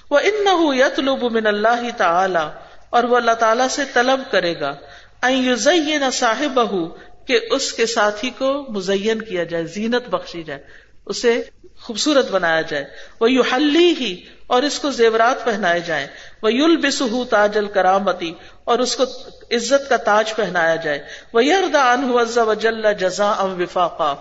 وہ 0.10 0.20
ان 0.20 0.48
یتلب 0.80 1.24
من 1.24 1.48
اللہ 1.48 1.90
تعالی 1.98 2.67
اور 2.89 3.03
وہ 3.03 3.17
اللہ 3.17 3.32
تعالی 3.32 3.63
سے 3.70 3.82
طلب 3.94 4.32
کرے 4.32 4.60
گا۔ 4.60 4.75
نہ 5.98 6.10
صاحب 6.13 6.60
کہ 7.27 7.39
اس 7.51 7.74
کے 7.74 7.86
ساتھی 7.86 8.29
کو 8.29 8.65
مزین 8.70 9.22
کیا 9.22 9.44
جائے، 9.44 9.63
زینت 9.63 10.10
بخشی 10.10 10.44
جائے، 10.44 10.63
اسے 11.06 11.44
خوبصورت 11.82 12.32
بنایا 12.32 12.62
جائے۔ 12.62 12.86
وہ 13.20 13.32
یو 13.32 13.41
حلی 13.41 13.94
ہی 14.00 14.25
اور 14.48 14.63
اس 14.63 14.79
کو 14.79 14.91
زیورات 14.91 15.46
پہنائے 15.46 15.79
جائیں۔ 15.79 16.08
وہ 16.44 16.53
یل 16.53 16.77
بسہ 16.77 17.24
تاج 17.29 17.58
الکرامتی، 17.58 18.34
اور 18.63 18.79
اس 18.79 18.96
کو 18.96 19.03
عزت 19.51 19.89
کا 19.89 19.98
تاج 19.98 20.36
پہنایا 20.36 20.75
جائے۔ 20.75 21.03
وہ 21.34 21.46
یردا 21.46 21.91
ان 21.91 22.13
جل 22.60 22.94
جزا 22.94 23.32
ام 23.32 23.62
وفاقا۔ 23.62 24.15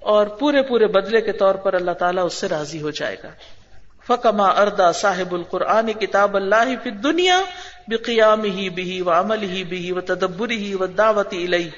اور 0.00 0.26
پورے 0.26 0.62
پورے 0.62 0.86
بدلے 0.86 1.20
کے 1.20 1.32
طور 1.32 1.54
پر 1.54 1.74
اللہ 1.74 1.90
تعالیٰ 1.90 2.26
اس 2.26 2.34
سے 2.34 2.48
راضی 2.48 2.82
ہو 2.82 2.90
جائے 2.90 3.16
گا۔ 3.24 3.28
فکما 4.10 4.46
اردا 4.46 4.92
صاحب 4.92 5.34
القرآن 5.34 5.92
کتاب 5.92 6.36
اللہ 6.36 6.70
فی 6.82 6.90
دنیا 6.90 7.40
بقیام 7.88 8.44
ہی 8.44 8.68
بھی 8.68 9.00
و 9.00 9.10
عمل 9.10 9.42
ہی 9.42 9.64
بھی 9.64 9.92
و 9.92 10.00
تدبر 10.00 10.50
ہی 10.50 10.74
و 10.74 10.86
دعوت 10.86 11.32
علئی 11.32 11.70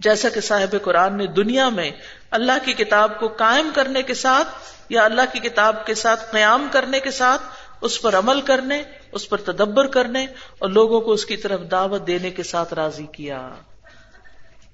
جیسا 0.00 0.28
کہ 0.28 0.40
صاحب 0.40 0.76
قرآن 0.82 1.18
نے 1.18 1.26
دنیا 1.26 1.68
میں 1.68 1.90
اللہ 2.30 2.52
کی 2.64 2.72
کتاب 2.72 3.20
کو 3.20 3.28
قائم 3.28 3.70
کرنے 3.74 4.02
کے 4.02 4.14
ساتھ 4.14 4.48
یا 4.88 5.04
اللہ 5.04 5.22
کی 5.32 5.38
کتاب 5.38 5.86
کے 5.86 5.94
ساتھ 5.94 6.30
قیام 6.30 6.68
کرنے 6.72 7.00
کے 7.00 7.10
ساتھ 7.10 7.42
اس 7.80 8.02
پر 8.02 8.18
عمل 8.18 8.40
کرنے، 8.40 8.82
اس 9.12 9.28
پر 9.28 9.38
تدبر 9.38 9.86
کرنے 9.86 10.26
اور 10.58 10.68
لوگوں 10.68 11.00
کو 11.00 11.12
اس 11.12 11.26
کی 11.26 11.36
طرف 11.36 11.60
دعوت 11.70 12.06
دینے 12.06 12.30
کے 12.30 12.42
ساتھ 12.42 12.74
راضی 12.74 13.06
کیا۔ 13.06 13.50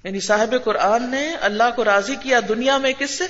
یعنی 0.05 0.21
صاحب 0.21 0.55
قرآن 0.65 1.11
نے 1.11 1.35
اللہ 1.41 1.71
کو 1.77 1.85
راضی 1.85 2.15
کیا 2.15 2.41
دنیا 2.49 2.77
میں 2.77 2.93
کس 2.99 3.19
سے؟ 3.19 3.25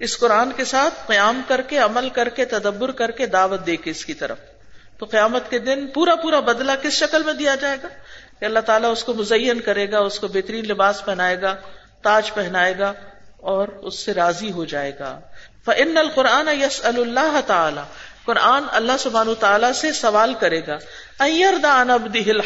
اس 0.00 0.18
قرآن 0.18 0.52
کے 0.52 0.64
ساتھ 0.64 0.94
قیام 1.06 1.42
کر 1.48 1.60
کے، 1.60 1.78
عمل 1.78 2.08
کر 2.08 2.28
کے، 2.28 2.44
تدبر 2.44 2.90
کر 2.90 3.10
کے 3.10 3.26
دعوت 3.26 3.66
دے 3.66 3.76
کے 3.76 3.90
اس 3.90 4.04
کی 4.04 4.14
طرف۔ 4.14 4.38
تو 4.98 5.06
قیامت 5.06 5.50
کے 5.50 5.58
دن 5.58 5.86
پورا 5.86 6.14
پورا 6.14 6.40
بدلہ 6.40 6.72
کس 6.82 6.92
شکل 6.92 7.22
میں 7.22 7.34
دیا 7.34 7.54
جائے 7.54 7.76
گا؟ 7.82 7.88
کہ 8.40 8.44
اللہ 8.44 8.58
تعالیٰ 8.58 8.92
اس 8.92 9.04
کو 9.04 9.14
مزین 9.14 9.60
کرے 9.60 9.90
گا، 9.90 9.98
اس 9.98 10.20
کو 10.20 10.28
بہترین 10.28 10.66
لباس 10.66 11.04
پہنائے 11.04 11.42
گا، 11.42 11.56
تاج 12.02 12.34
پہنائے 12.34 12.78
گا 12.78 12.92
اور 13.36 13.68
اس 13.68 13.98
سے 13.98 14.14
راضی 14.14 14.52
ہو 14.52 14.64
جائے 14.64 14.92
گا۔ 14.98 15.20
فن 15.64 15.96
القرآن 15.96 16.48
یس 16.48 16.80
اللہ 16.84 17.40
تعالی 17.46 17.80
قرآن 18.24 18.62
اللہ 18.70 18.92
سبحان 18.98 19.34
تعالیٰ 19.40 19.72
سے 19.72 19.92
سوال 19.92 20.34
کرے 20.34 20.60
گا۔ 20.66 20.78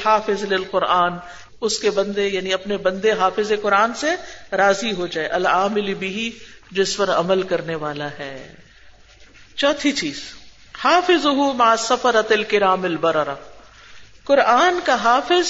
حافظ 0.05 0.45
قرآن 0.71 1.13
اس 1.61 1.79
کے 1.79 1.91
بندے 1.91 2.29
یعنی 2.29 2.53
اپنے 2.53 2.77
بندے 2.77 3.13
حافظ 3.13 3.53
قرآن 3.63 3.95
سے 3.95 4.11
راضی 4.57 4.93
ہو 4.93 5.07
جائے۔ 5.07 5.29
العامل 5.29 5.95
بھی 5.95 6.39
جس 6.75 6.97
پر 6.97 7.11
عمل 7.11 7.43
کرنے 7.43 7.75
والا 7.75 8.09
ہے۔ 8.11 8.55
چوتھی 9.57 9.93
چیز 9.93 10.21
حافظ 10.85 11.27
ما 11.55 11.77
سفرت 11.77 12.33
الکرام 12.33 12.85
البررہ۔ 12.85 13.35
قرآن 14.25 14.79
کا 14.85 14.95
حافظ، 14.95 15.49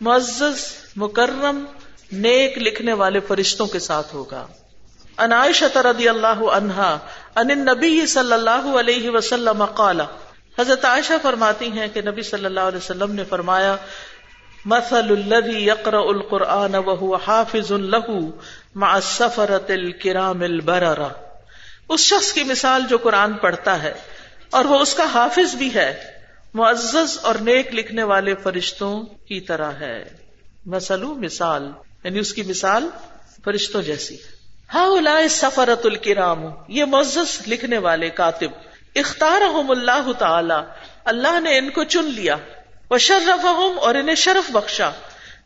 معزز، 0.00 0.66
مکرم، 0.96 1.64
نیک 2.12 2.58
لکھنے 2.58 2.92
والے 2.92 3.20
فرشتوں 3.20 3.66
کے 3.66 3.78
ساتھ 3.78 4.14
ہوگا۔ 4.14 4.46
انائشہ 5.18 5.78
رضی 5.78 6.08
اللہ 6.08 6.50
عنہا 6.52 6.98
ان 7.36 7.48
نبی 7.48 8.06
صلی 8.06 8.32
اللہ 8.32 8.78
علیہ 8.80 9.10
وسلم 9.10 9.64
قال۔ 9.64 10.00
حضرت 10.58 10.84
عائشہ 10.84 11.12
فرماتی 11.22 11.68
ہیں 11.68 11.88
کہ 11.94 12.02
نبی 12.02 12.22
صلی 12.22 12.44
اللہ 12.44 12.60
علیہ 12.60 12.78
وسلم 12.78 13.12
نے 13.12 13.24
فرمایا، 13.24 13.76
مثل 14.64 14.96
الذي 14.96 15.64
يقرأ 15.64 16.00
القرآن 16.00 16.74
وهو 16.74 17.14
حافظ 17.14 17.72
له۔ 17.72 18.26
مع 18.74 18.94
السفرة 18.94 19.66
الكرام 19.68 20.42
اس 21.88 22.00
شخص 22.00 22.32
کی 22.32 22.44
مثال 22.44 22.82
جو 22.88 22.98
قرآن 22.98 23.32
پڑھتا 23.32 23.82
ہے، 23.82 23.92
اور 24.50 24.64
وہ 24.64 24.78
اس 24.78 24.94
کا 24.94 25.04
حافظ 25.14 25.54
بھی 25.54 25.74
ہے، 25.74 26.02
معزز 26.54 27.18
اور 27.22 27.34
نیک 27.34 27.74
لکھنے 27.74 28.02
والے 28.02 28.34
فرشتوں 28.34 29.02
کی 29.02 29.40
طرح 29.40 29.70
ہے۔ 29.70 30.04
مثلو 30.66 31.14
مثال 31.14 31.70
یعنی 32.04 32.18
اس 32.18 32.32
کی 32.32 32.42
مثال 32.42 32.88
فرشتوں 33.44 33.82
جیسی۔ 33.82 34.14
ہے 34.14 34.32
ہاں 34.74 35.28
سفرت 35.30 35.86
الکرام، 35.86 36.44
یہ 36.68 36.84
معزز 36.84 37.48
لکھنے 37.48 37.78
والے 37.78 38.10
کاتب۔ 38.10 38.50
اختار 38.94 39.40
اللہ 39.68 40.12
تعالی، 40.18 40.60
اللہ 41.04 41.40
نے 41.40 41.58
ان 41.58 41.70
کو 41.70 41.84
چن 41.84 42.04
لیا۔ 42.04 42.36
وہ 42.90 42.98
شرف 42.98 43.46
اور 43.78 43.94
انہیں 43.94 44.14
شرف 44.14 44.50
بخشا۔ 44.50 44.90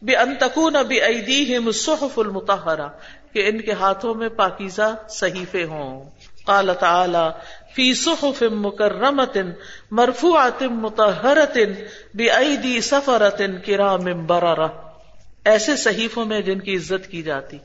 بے 0.02 0.16
انتقون 0.16 0.72
بے 0.72 1.00
عیدی 1.00 1.58
مصحف 1.58 2.18
المتحرا 2.18 2.86
کہ 3.32 3.48
ان 3.48 3.60
کے 3.60 3.72
ہاتھوں 3.72 4.14
میں 4.14 4.28
پاکیزہ 4.28 4.94
صحیفے 5.08 5.64
ہوں۔ 5.64 6.10
قال 6.46 6.70
تعالی، 6.80 7.28
فی 7.74 7.94
صحف 7.94 8.42
مکرمت 8.42 9.38
مرفوعات 9.90 10.62
متحرت 10.62 11.58
بے 12.14 12.28
عیدی 12.28 12.80
سفرت 12.80 13.42
کرام 13.66 14.26
بررہ۔ 14.26 14.68
ایسے 15.44 15.76
صحیفوں 15.76 16.24
میں 16.24 16.40
جن 16.40 16.60
کی 16.60 16.76
عزت 16.76 17.10
کی 17.10 17.22
جاتی۔ 17.22 17.56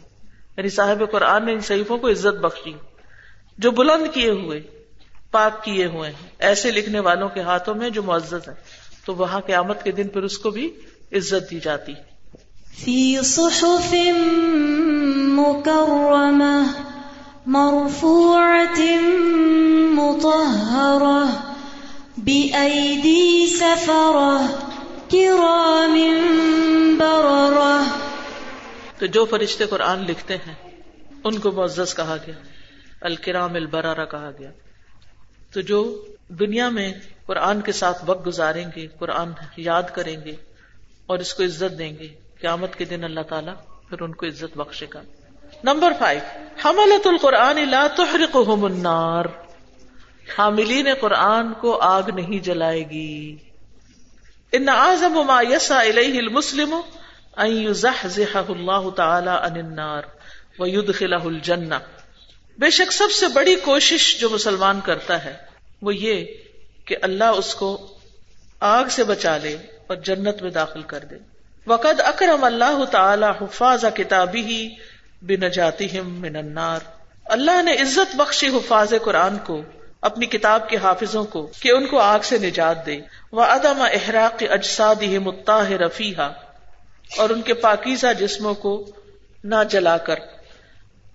یعنی 0.58 0.70
صاحب 0.70 1.12
قرآن 1.12 1.46
نے 1.46 1.54
ان 1.54 1.60
صحیفوں 1.60 1.98
کو 1.98 2.10
عزت 2.10 2.40
بخشی، 2.40 2.74
جو 3.58 3.72
بلند 3.72 4.14
کیے 4.14 4.30
ہوئے، 4.30 4.62
پاک 5.32 5.64
کیے 5.64 5.86
ہوئے 5.86 6.10
ہیں۔ 6.10 6.30
ایسے 6.40 6.72
لکھنے 6.72 7.00
والوں 7.00 7.30
کے 7.30 7.42
ہاتھوں 7.42 7.76
میں 7.76 7.90
جو 7.90 8.04
معزز 8.04 8.48
ہے 8.48 8.54
تو 9.06 9.16
وہاں 9.16 9.42
قیامت 9.42 9.84
کے 9.84 9.92
دن 9.92 10.08
پھر 10.08 10.24
اس 10.24 10.38
کو 10.38 10.50
بھی 10.50 10.80
عزت 11.12 11.52
دی 11.52 11.60
جاتی۔ 11.60 11.94
فی 12.82 13.22
صحف 13.24 13.94
مکرمہ 15.28 16.72
مرفوعت 17.46 18.80
مطہرہ 19.92 21.50
بی 22.18 23.48
سفرہ 23.60 24.46
کرام 25.12 25.98
بررہ 26.98 27.84
تو 29.00 29.06
جو 29.06 29.26
فرشتے 29.26 29.66
قرآن 29.66 30.00
لکھتے 30.00 30.36
ہیں، 30.36 30.54
ان 31.24 31.40
کو 31.40 31.52
معزز 31.52 31.96
کہا 31.96 32.18
گیا، 32.28 32.36
الکرام 33.02 33.56
البرارا 33.56 34.06
کہا 34.06 34.32
گیا۔ 34.40 34.52
تو 35.54 35.62
جو 35.62 36.06
دنیا 36.30 36.70
میں 36.70 36.94
قرآن 37.26 37.62
کے 37.62 37.72
ساتھ 37.72 38.04
وقت 38.06 38.28
گزاریں 38.28 38.66
گے، 38.76 38.88
قرآن 39.00 39.32
یاد 39.58 39.84
کریں 39.94 40.18
گے 40.26 40.36
اور 41.06 41.20
اس 41.20 41.34
کو 41.34 41.44
عزت 41.44 41.80
دیں 41.80 41.94
گے 42.00 42.08
قیامت 42.44 42.76
کے 42.76 42.86
دن 42.86 43.04
اللہ 43.04 43.20
تعالیٰ 43.22 43.54
پھر 43.90 44.02
ان 44.02 44.16
کو 44.16 44.26
عزت 44.26 44.58
بخشے 44.58 44.86
گا۔ 44.94 45.02
نمبر 45.64 45.92
فائیو 46.00 46.22
حملت 46.66 47.08
القرآن 47.08 47.70
لا 47.70 47.88
تحرقهم 47.88 48.64
النار۔ 48.64 49.26
حاملین 50.38 50.88
قرآن 51.02 51.54
کو 51.54 51.78
آگ 51.82 52.04
نہیں 52.16 52.40
جلائے 52.40 52.90
گی۔ 52.90 53.36
ان 54.52 54.70
اعظم 54.70 55.14
ما 55.14 55.42
یسا 55.42 55.80
الیہ 55.80 56.18
المسلم 56.18 56.76
اللہ 57.34 58.90
تعالی 58.90 59.30
عن 59.30 59.66
النار 59.66 60.02
ويدخله 60.60 61.26
الجنہ۔ 61.26 61.76
بے 62.58 62.70
شک 62.70 62.92
سب 62.92 63.12
سے 63.12 63.28
بڑی 63.28 63.56
کوشش 63.56 64.20
جو 64.20 64.30
مسلمان 64.30 64.80
کرتا 64.86 65.26
ہے 65.26 65.38
وہ 65.82 65.96
یہ 65.96 66.26
کہ 66.86 66.96
اللہ 67.02 67.24
اس 67.24 67.56
کو 67.56 67.98
آگ 68.60 68.86
سے 68.90 69.04
بچا 69.04 69.38
لے 69.38 69.58
اور 69.88 69.96
جنت 69.96 70.42
میں 70.42 70.52
داخل 70.52 70.82
کر 70.82 71.00
دے۔ 71.00 71.33
وقد 71.68 72.00
اکرم 72.00 72.44
اللہ 72.44 72.86
تعالی 72.92 73.26
حفاظ 73.42 73.86
کتابی 73.96 74.42
ہی 74.42 74.70
بن 75.22 75.42
من 76.06 76.36
النار۔ 76.36 76.80
اللہ 77.26 77.62
نے 77.62 77.74
عزت 77.74 78.16
بخشی 78.16 78.48
حفاظ 78.48 78.94
قرآن 79.04 79.38
کو، 79.38 79.62
اپنی 80.02 80.26
کتاب 80.26 80.70
کے 80.70 80.78
حافظوں 80.78 81.24
کو، 81.24 81.52
کہ 81.60 81.72
ان 81.72 81.88
کو 81.88 82.00
آگ 82.00 82.20
سے 82.24 82.38
نجات 82.38 82.86
دے۔ 82.86 83.02
وہ 83.32 83.44
عدم 83.44 83.82
احراق 83.82 84.44
اجساد 84.50 85.02
متاح 85.02 85.70
رفیح 85.70 86.22
اور 87.18 87.30
ان 87.30 87.42
کے 87.42 87.54
پاکیزہ 87.54 88.08
جسموں 88.20 88.54
کو 88.54 88.86
نہ 89.44 89.56
جلا 89.70 89.98
کر۔ 89.98 90.16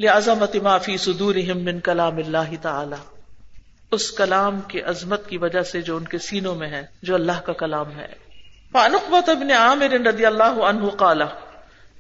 لہذا 0.01 0.35
معافی 0.63 0.97
صدور 0.97 1.35
من 1.35 1.81
کلام 1.81 2.17
اللہ 2.17 2.63
تعالی 2.63 3.19
اس 3.91 4.13
کلام 4.13 4.61
کی 4.61 4.83
عظمت 4.83 5.29
کی 5.29 5.39
وجہ 5.39 5.63
سے 5.63 5.83
جو 5.83 5.97
ان 5.97 6.05
کے 6.05 6.19
سینوں 6.19 6.55
میں 6.55 6.69
ہے، 6.69 6.87
جو 7.03 7.15
اللہ 7.15 7.41
کا 7.45 7.53
کلام 7.53 7.99
ہے۔ 7.99 8.28
فانقبت 8.73 9.29
ابن 9.29 9.51
عامر 9.51 10.07
رضی 10.07 10.27
اللہ 10.27 10.43
عنہ 10.43 10.89
قالا 10.89 11.25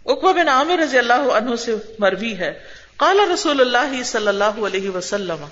اقبا 0.06 0.32
بن 0.32 0.48
عامر 0.48 0.78
رضی 0.78 0.98
اللہ 0.98 1.12
عنہ 1.12 1.56
سے 1.56 1.75
مروی 1.98 2.38
ہے۔ 2.38 2.58
قال 2.96 3.20
رسول 3.34 3.60
اللہ 3.60 4.02
صلی 4.02 4.28
اللہ 4.28 4.66
علیہ 4.66 4.90
وسلم۔ 4.90 5.44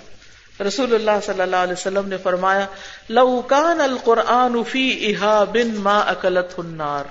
رسول 0.67 0.95
اللہ 0.95 1.11
صلی 1.25 1.41
اللہ 1.41 1.55
علیہ 1.55 1.73
وسلم 1.73 2.07
نے 2.07 2.17
فرمایا، 2.17 2.65
لو 3.09 3.41
کان 3.41 3.81
القرآن 3.81 4.63
فی 4.63 5.15
احاب 5.15 5.57
ما 5.57 5.99
اکلت 5.99 6.59
النار۔ 6.59 7.03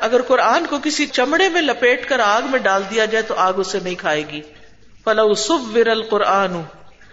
اگر 0.00 0.22
قرآن 0.22 0.66
کو 0.66 0.78
کسی 0.84 1.06
چمڑے 1.06 1.48
میں 1.48 1.62
لپیٹ 1.62 2.08
کر 2.08 2.20
آگ 2.20 2.42
میں 2.42 2.58
ڈال 2.58 2.82
دیا 2.90 3.04
جائے 3.04 3.22
تو 3.22 3.34
آگ 3.36 3.52
اسے 3.56 3.78
نہیں 3.82 3.94
کھائے 3.94 4.28
گی۔ 4.28 4.40
فلو 5.04 5.34
صور 5.34 5.86
القرآن۔ 5.86 6.62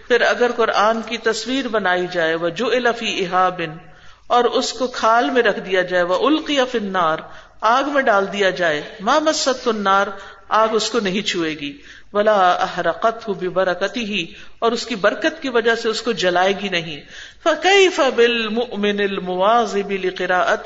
پھر 0.08 0.20
اگر 0.20 0.50
قرآن 0.56 1.02
کی 1.02 1.18
تصویر 1.18 1.68
بنائی 1.68 2.06
جائے 2.12 2.34
وہ 2.34 2.48
جو 2.48 2.66
الفی 2.66 3.24
احابن 3.24 3.91
اور 4.32 4.44
اس 4.44 4.72
کو 4.72 4.86
کھال 4.86 5.30
میں 5.30 5.42
رکھ 5.42 5.60
دیا 5.60 5.82
جائے، 5.82 6.02
وہ 6.02 6.28
القی 6.28 6.58
فنار 6.72 7.18
آگ 7.60 7.82
میں 7.82 8.02
ڈال 8.02 8.32
دیا 8.32 8.50
جائے۔ 8.50 8.82
ماں 9.00 9.20
مست 9.20 9.68
النار، 9.68 10.06
آگ 10.48 10.68
اس 10.72 10.90
کو 10.90 11.00
نہیں 11.00 11.22
چھوئے 11.22 11.50
گی۔ 11.50 11.78
ولا 12.12 12.50
احرقت 12.50 13.28
ہو 13.28 13.50
برکتی 13.50 14.04
ہی 14.04 14.26
اور 14.58 14.72
اس 14.72 14.86
کی 14.86 14.94
برکت 14.94 15.42
کی 15.42 15.48
وجہ 15.48 15.74
سے 15.74 15.88
اس 15.88 16.02
کو 16.02 16.12
جلائے 16.12 16.52
گی 16.62 16.68
نہیں۔ 16.68 17.00
فقی 17.44 17.88
فبل 17.88 18.48
من 18.48 19.00
المواز 19.00 19.76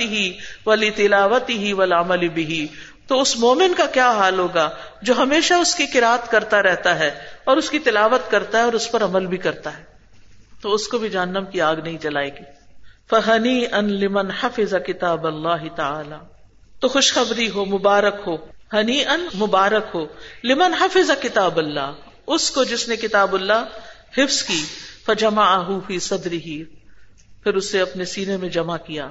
ہی 0.01 0.33
ولی 0.67 0.91
تلاوتی 0.91 1.59
ہی 1.59 1.73
ولامل 1.73 2.29
بھی 2.29 2.67
تو 3.07 3.21
اس 3.21 3.37
مومن 3.37 3.75
کا 3.77 3.87
کیا 3.87 4.11
حال 4.11 4.39
ہوگا 4.39 4.71
جو 5.03 5.15
ہمیشہ 5.19 5.55
اس 5.55 5.75
کی 5.75 5.87
کراط 5.87 6.31
کرتا 6.31 6.63
رہتا 6.63 6.99
ہے 6.99 7.11
اور 7.45 7.57
اس 7.57 7.71
کی 7.71 7.79
تلاوت 7.79 8.31
کرتا 8.31 8.59
ہے 8.59 8.63
اور 8.63 8.73
اس 8.73 8.93
پر 8.93 9.05
عمل 9.05 9.27
بھی 9.27 9.37
کرتا 9.37 9.79
ہے۔ 9.79 9.85
تو 10.61 10.75
اس 10.75 10.89
کو 10.89 10.99
بھی 10.99 11.09
جہنم 11.09 11.45
کی 11.53 11.61
آگ 11.61 11.77
نہیں 11.77 11.99
جلائے 11.99 12.29
گی۔ 12.29 12.56
فہنی 13.11 13.65
ان 13.73 13.93
لمن 13.93 14.31
حفظ 14.31 14.75
کتاب 14.87 15.27
اللہ 15.27 15.77
تعالی 15.77 16.17
تو 16.81 16.89
خوشخبری 16.89 17.51
ہو، 17.51 17.65
مبارک 17.65 18.15
ہو 18.27 18.37
ہنی 18.73 19.05
ان 19.05 19.27
مبارک 19.35 19.85
ہو، 19.95 20.07
لمن 20.45 20.75
حفظ 20.75 21.11
کتاب 21.23 21.57
اللہ۔ 21.57 21.93
اس 22.27 22.51
کو 22.51 22.65
جس 22.65 22.89
نے 22.89 22.97
کتاب 22.97 23.35
اللہ 23.35 23.65
حفظ 24.19 24.43
کی 24.43 24.65
فجما 25.07 25.79
فی 25.87 25.99
صدری 25.99 26.39
ہی 26.39 26.65
پھر 27.43 27.55
اسے 27.55 27.81
اپنے 27.81 28.05
سینے 28.05 28.37
میں 28.37 28.49
جمع 28.49 28.77
کیا۔ 28.77 29.09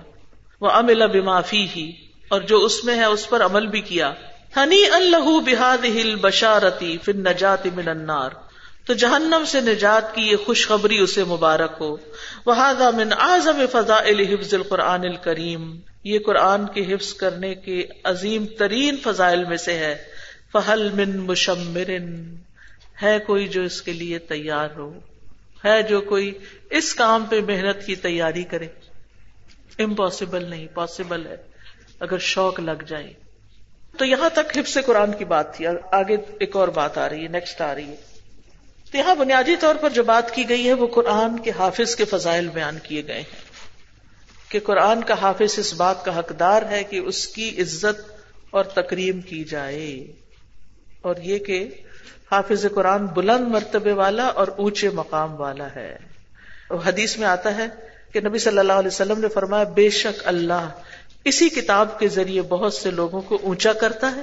وہ 0.61 0.71
امل 0.71 1.07
بمافی 1.07 1.67
ہی 1.75 1.91
اور 2.29 2.41
جو 2.41 2.57
اس 2.57 2.85
میں 2.85 2.95
ہے، 2.95 3.05
اس 3.05 3.29
پر 3.29 3.45
عمل 3.45 3.67
بھی 3.67 3.81
کیا۔ 3.81 4.13
ہنی 4.57 4.85
اللہ 4.91 5.39
بحاد 5.45 5.85
ہل 5.85 6.15
بشارتی 6.15 6.97
پھر 6.97 7.15
نجات 7.15 7.65
من 7.65 7.87
النار۔ 7.87 8.29
تو 8.85 8.93
جہنم 8.93 9.43
سے 9.47 9.61
نجات 9.61 10.15
کی 10.15 10.21
یہ 10.21 10.35
خوشخبری 10.35 10.97
اسے 10.97 11.23
مبارک 11.23 11.71
ہو۔ 11.79 11.97
وہ 12.45 12.55
من 12.95 13.13
اعظم 13.19 13.65
فضا 13.71 13.99
حفظ 13.99 14.53
القرآن 14.53 15.01
الکریم۔ 15.01 15.79
یہ 16.03 16.19
قرآن 16.25 16.65
کے 16.65 16.93
حفظ 16.93 17.13
کرنے 17.13 17.55
کے 17.55 17.85
عظیم 18.03 18.45
ترین 18.45 18.97
فضائل 18.97 19.43
میں 19.43 19.57
سے 19.57 19.73
ہے۔ 19.73 20.03
فہل 20.51 20.89
من 20.93 21.17
مشمر۔ 21.19 21.89
ہے 23.01 23.19
کوئی 23.19 23.47
جو 23.47 23.61
اس 23.61 23.81
کے 23.81 23.93
لیے 23.93 24.19
تیار 24.19 24.67
ہو۔ 24.77 24.93
ہے 25.65 25.83
جو 25.83 26.01
کوئی 26.01 26.33
اس 26.69 26.95
کام 26.95 27.25
پہ 27.25 27.41
محنت 27.47 27.85
کی 27.85 27.95
تیاری 27.95 28.43
کرے۔ 28.43 28.67
امپاسبل 29.79 30.49
نہیں 30.49 30.67
پاسبل 30.73 31.27
ہے۔ 31.27 31.37
اگر 31.99 32.17
شوق 32.17 32.59
لگ 32.59 32.83
جائے۔ 32.87 33.13
تو 33.97 34.05
یہاں 34.05 34.29
تک 34.29 34.57
حفظ 34.57 34.77
قرآن 34.85 35.13
کی 35.13 35.25
بات 35.25 35.57
تھی۔ 35.57 35.65
آگے 35.91 36.17
ایک 36.39 36.55
اور 36.55 36.67
بات 36.67 36.97
آ 36.97 37.09
رہی 37.09 37.23
ہے 37.23 37.27
نیکسٹ 37.27 37.61
آ 37.61 37.75
رہی 37.75 37.87
ہے۔ 37.87 38.14
تو 38.91 38.97
یہاں 38.97 39.15
بنیادی 39.15 39.55
طور 39.55 39.75
پر 39.75 39.89
جو 39.89 40.03
بات 40.03 40.35
کی 40.35 40.49
گئی 40.49 40.67
ہے، 40.67 40.73
وہ 40.73 40.87
قرآن 40.87 41.39
کے 41.39 41.51
حافظ 41.59 41.95
کے 41.95 42.05
فضائل 42.05 42.47
بیان 42.47 42.77
کیے 42.83 43.07
گئے 43.07 43.17
ہیں۔ 43.17 43.45
کہ 44.49 44.59
قرآن 44.59 45.03
کا 45.03 45.13
حافظ 45.21 45.59
اس 45.59 45.73
بات 45.73 46.05
کا 46.05 46.19
حقدار 46.19 46.61
ہے 46.69 46.83
کہ 46.83 46.99
اس 46.99 47.27
کی 47.27 47.61
عزت 47.61 48.11
اور 48.51 48.63
تکریم 48.63 49.21
کی 49.21 49.43
جائے۔ 49.43 50.13
اور 51.01 51.15
یہ 51.23 51.39
کہ 51.39 51.69
حافظ 52.31 52.65
قرآن 52.75 53.05
بلند 53.05 53.47
مرتبے 53.47 53.91
والا 53.91 54.25
اور 54.25 54.47
اونچے 54.47 54.89
مقام 54.89 55.39
والا 55.39 55.67
ہے۔ 55.75 55.97
حدیث 56.85 57.17
میں 57.17 57.27
آتا 57.27 57.55
ہے 57.55 57.65
کہ 58.13 58.19
نبی 58.19 58.39
صلی 58.39 58.57
اللہ 58.57 58.73
علیہ 58.73 58.87
وسلم 58.87 59.19
نے 59.19 59.27
فرمایا، 59.27 59.63
بے 59.63 59.89
شک 59.89 60.21
اللہ 60.25 60.69
اسی 61.23 61.49
کتاب 61.49 61.99
کے 61.99 62.07
ذریعے 62.07 62.41
بہت 62.41 62.73
سے 62.73 62.91
لوگوں 62.91 63.21
کو 63.21 63.37
اونچا 63.41 63.73
کرتا 63.73 64.15
ہے 64.15 64.21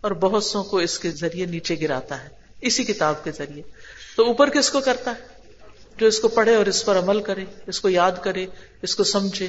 اور 0.00 0.10
بہت 0.10 0.44
سو 0.44 0.62
کو 0.62 0.78
اس 0.78 0.98
کے 0.98 1.10
ذریعے 1.10 1.46
نیچے 1.46 1.76
گراتا 1.80 2.24
ہے۔ 2.24 2.28
اسی 2.60 2.84
کتاب 2.84 3.24
کے 3.24 3.30
ذریعے۔ 3.30 3.62
تو 4.16 4.26
اوپر 4.26 4.50
کس 4.50 4.70
کو 4.70 4.80
کرتا 4.80 5.10
ہے؟ 5.10 5.26
جو 5.96 6.06
اس 6.06 6.18
کو 6.18 6.28
پڑھے 6.28 6.54
اور 6.54 6.66
اس 6.66 6.84
پر 6.84 6.98
عمل 6.98 7.22
کرے، 7.22 7.44
اس 7.66 7.80
کو 7.80 7.88
یاد 7.88 8.12
کرے، 8.22 8.46
اس 8.82 8.96
کو 8.96 9.04
سمجھے، 9.04 9.46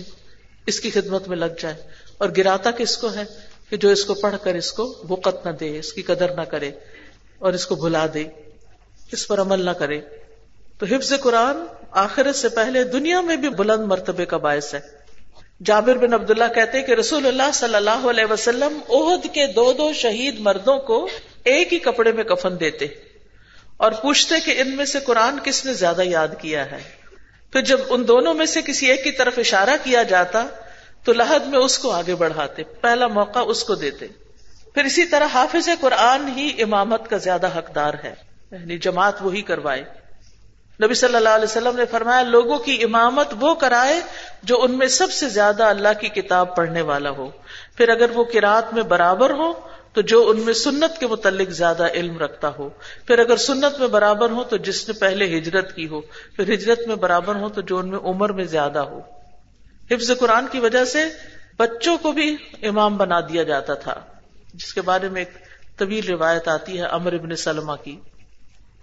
اس 0.65 0.79
کی 0.79 0.89
خدمت 0.89 1.27
میں 1.27 1.37
لگ 1.37 1.45
جائے۔ 1.59 1.75
اور 2.17 2.29
گراتا 2.37 2.71
کس 2.71 2.97
کو 2.97 3.13
ہے؟ 3.15 3.55
کہ 3.69 3.77
جو 3.77 3.89
اس 3.89 4.05
کو 4.05 4.13
پڑھ 4.13 4.35
کر 4.43 4.55
اس 4.55 4.71
کو 4.71 5.03
وقت 5.09 5.47
نہ 5.47 5.51
دے، 5.51 5.79
اس 5.79 5.93
کی 5.93 6.01
قدر 6.01 6.35
نہ 6.35 6.41
کرے 6.41 6.71
اور 7.39 7.53
اس 7.53 7.67
کو 7.67 7.75
بھلا 7.75 8.05
دے، 8.13 8.23
اس 9.11 9.27
پر 9.27 9.41
عمل 9.41 9.65
نہ 9.65 9.71
کرے۔ 9.71 10.01
تو 10.77 10.85
حفظ 10.85 11.13
قرآن 11.21 11.55
آخرت 11.91 12.35
سے 12.35 12.49
پہلے 12.49 12.83
دنیا 12.83 13.21
میں 13.21 13.35
بھی 13.35 13.49
بلند 13.49 13.85
مرتبے 13.85 14.25
کا 14.25 14.37
باعث 14.37 14.73
ہے۔ 14.73 14.79
جابر 15.63 15.95
بن 15.95 16.13
عبداللہ 16.13 16.53
کہتے 16.55 16.81
کہ 16.81 16.91
رسول 16.91 17.25
اللہ 17.25 17.51
صلی 17.53 17.75
اللہ 17.75 18.09
علیہ 18.09 18.31
وسلم 18.31 18.79
عہد 18.89 19.23
کے 19.23 19.47
دو 19.47 19.73
دو 19.73 19.93
شہید 19.93 20.39
مردوں 20.39 20.77
کو 20.77 21.07
ایک 21.43 21.73
ہی 21.73 21.79
کپڑے 21.79 22.11
میں 22.11 22.23
کفن 22.23 22.59
دیتے۔ 22.59 22.87
اور 23.77 23.91
پوچھتے 23.91 24.35
کہ 24.39 24.61
ان 24.61 24.75
میں 24.75 24.85
سے 24.85 24.99
قرآن 24.99 25.39
کس 25.43 25.65
نے 25.65 25.73
زیادہ 25.73 26.01
یاد 26.03 26.27
کیا 26.39 26.71
ہے؟ 26.71 26.83
پھر 27.51 27.61
جب 27.61 27.79
ان 27.89 28.07
دونوں 28.07 28.33
میں 28.33 28.45
سے 28.45 28.61
کسی 28.61 28.85
ایک 28.85 29.03
کی 29.03 29.11
طرف 29.11 29.39
اشارہ 29.39 29.69
کیا 29.83 30.03
جاتا، 30.03 30.45
تو 31.03 31.13
لہد 31.13 31.47
میں 31.47 31.59
اس 31.59 31.79
کو 31.79 31.91
آگے 31.91 32.15
بڑھاتے، 32.15 32.63
پہلا 32.63 33.07
موقع 33.07 33.39
اس 33.47 33.63
کو 33.63 33.75
دیتے۔ 33.75 34.07
پھر 34.73 34.83
اسی 34.83 35.05
طرح 35.05 35.27
حافظ 35.33 35.69
قرآن 35.81 36.27
ہی 36.37 36.61
امامت 36.61 37.09
کا 37.09 37.17
زیادہ 37.17 37.57
حقدار 37.57 37.93
ہے 38.03 38.13
یعنی 38.51 38.77
جماعت 38.77 39.21
وہی 39.21 39.41
کروائے۔ 39.41 39.83
نبی 40.83 40.93
صلی 40.93 41.15
اللہ 41.15 41.29
علیہ 41.29 41.43
وسلم 41.43 41.75
نے 41.75 41.85
فرمایا، 41.91 42.21
لوگوں 42.21 42.59
کی 42.59 42.83
امامت 42.83 43.33
وہ 43.39 43.55
کرائے 43.55 44.01
جو 44.43 44.63
ان 44.63 44.77
میں 44.77 44.87
سب 44.87 45.11
سے 45.11 45.29
زیادہ 45.29 45.63
اللہ 45.63 45.87
کی 45.99 46.09
کتاب 46.09 46.55
پڑھنے 46.55 46.81
والا 46.81 47.09
ہو۔ 47.09 47.29
پھر 47.77 47.89
اگر 47.89 48.09
وہ 48.09 48.23
کراط 48.23 48.73
میں 48.73 48.83
برابر 48.83 49.29
ہو 49.29 49.53
تو 49.95 50.01
جو 50.01 50.29
ان 50.29 50.39
میں 50.39 50.53
سنت 50.53 50.99
کے 50.99 51.07
متعلق 51.07 51.49
زیادہ 51.49 51.87
علم 51.93 52.17
رکھتا 52.17 52.49
ہو، 52.59 52.69
پھر 53.07 53.19
اگر 53.19 53.37
سنت 53.37 53.79
میں 53.79 53.87
برابر 53.87 54.29
ہو 54.29 54.43
تو 54.43 54.57
جس 54.57 54.87
نے 54.87 54.93
پہلے 54.93 55.37
ہجرت 55.37 55.75
کی 55.75 55.87
ہو، 55.87 56.01
پھر 56.35 56.53
ہجرت 56.53 56.87
میں 56.87 56.95
برابر 56.95 57.35
ہو 57.35 57.49
تو 57.49 57.61
جو 57.61 57.77
ان 57.77 57.89
میں 57.89 57.99
عمر 57.99 58.31
میں 58.31 58.43
زیادہ 58.43 58.79
ہو۔ 58.79 59.01
حفظ 59.91 60.11
قرآن 60.19 60.45
کی 60.51 60.59
وجہ 60.59 60.85
سے 60.85 60.99
بچوں 61.57 61.97
کو 61.97 62.11
بھی 62.11 62.35
امام 62.63 62.97
بنا 62.97 63.19
دیا 63.19 63.43
جاتا 63.43 63.73
تھا۔ 63.73 63.99
جس 64.53 64.73
کے 64.73 64.81
بارے 64.81 65.09
میں 65.09 65.21
ایک 65.21 65.29
طویل 65.79 66.07
روایت 66.07 66.47
آتی 66.47 66.77
ہے 66.79 66.85
امر 66.85 67.13
ابن 67.13 67.35
سلمہ 67.35 67.73
کی۔ 67.83 67.99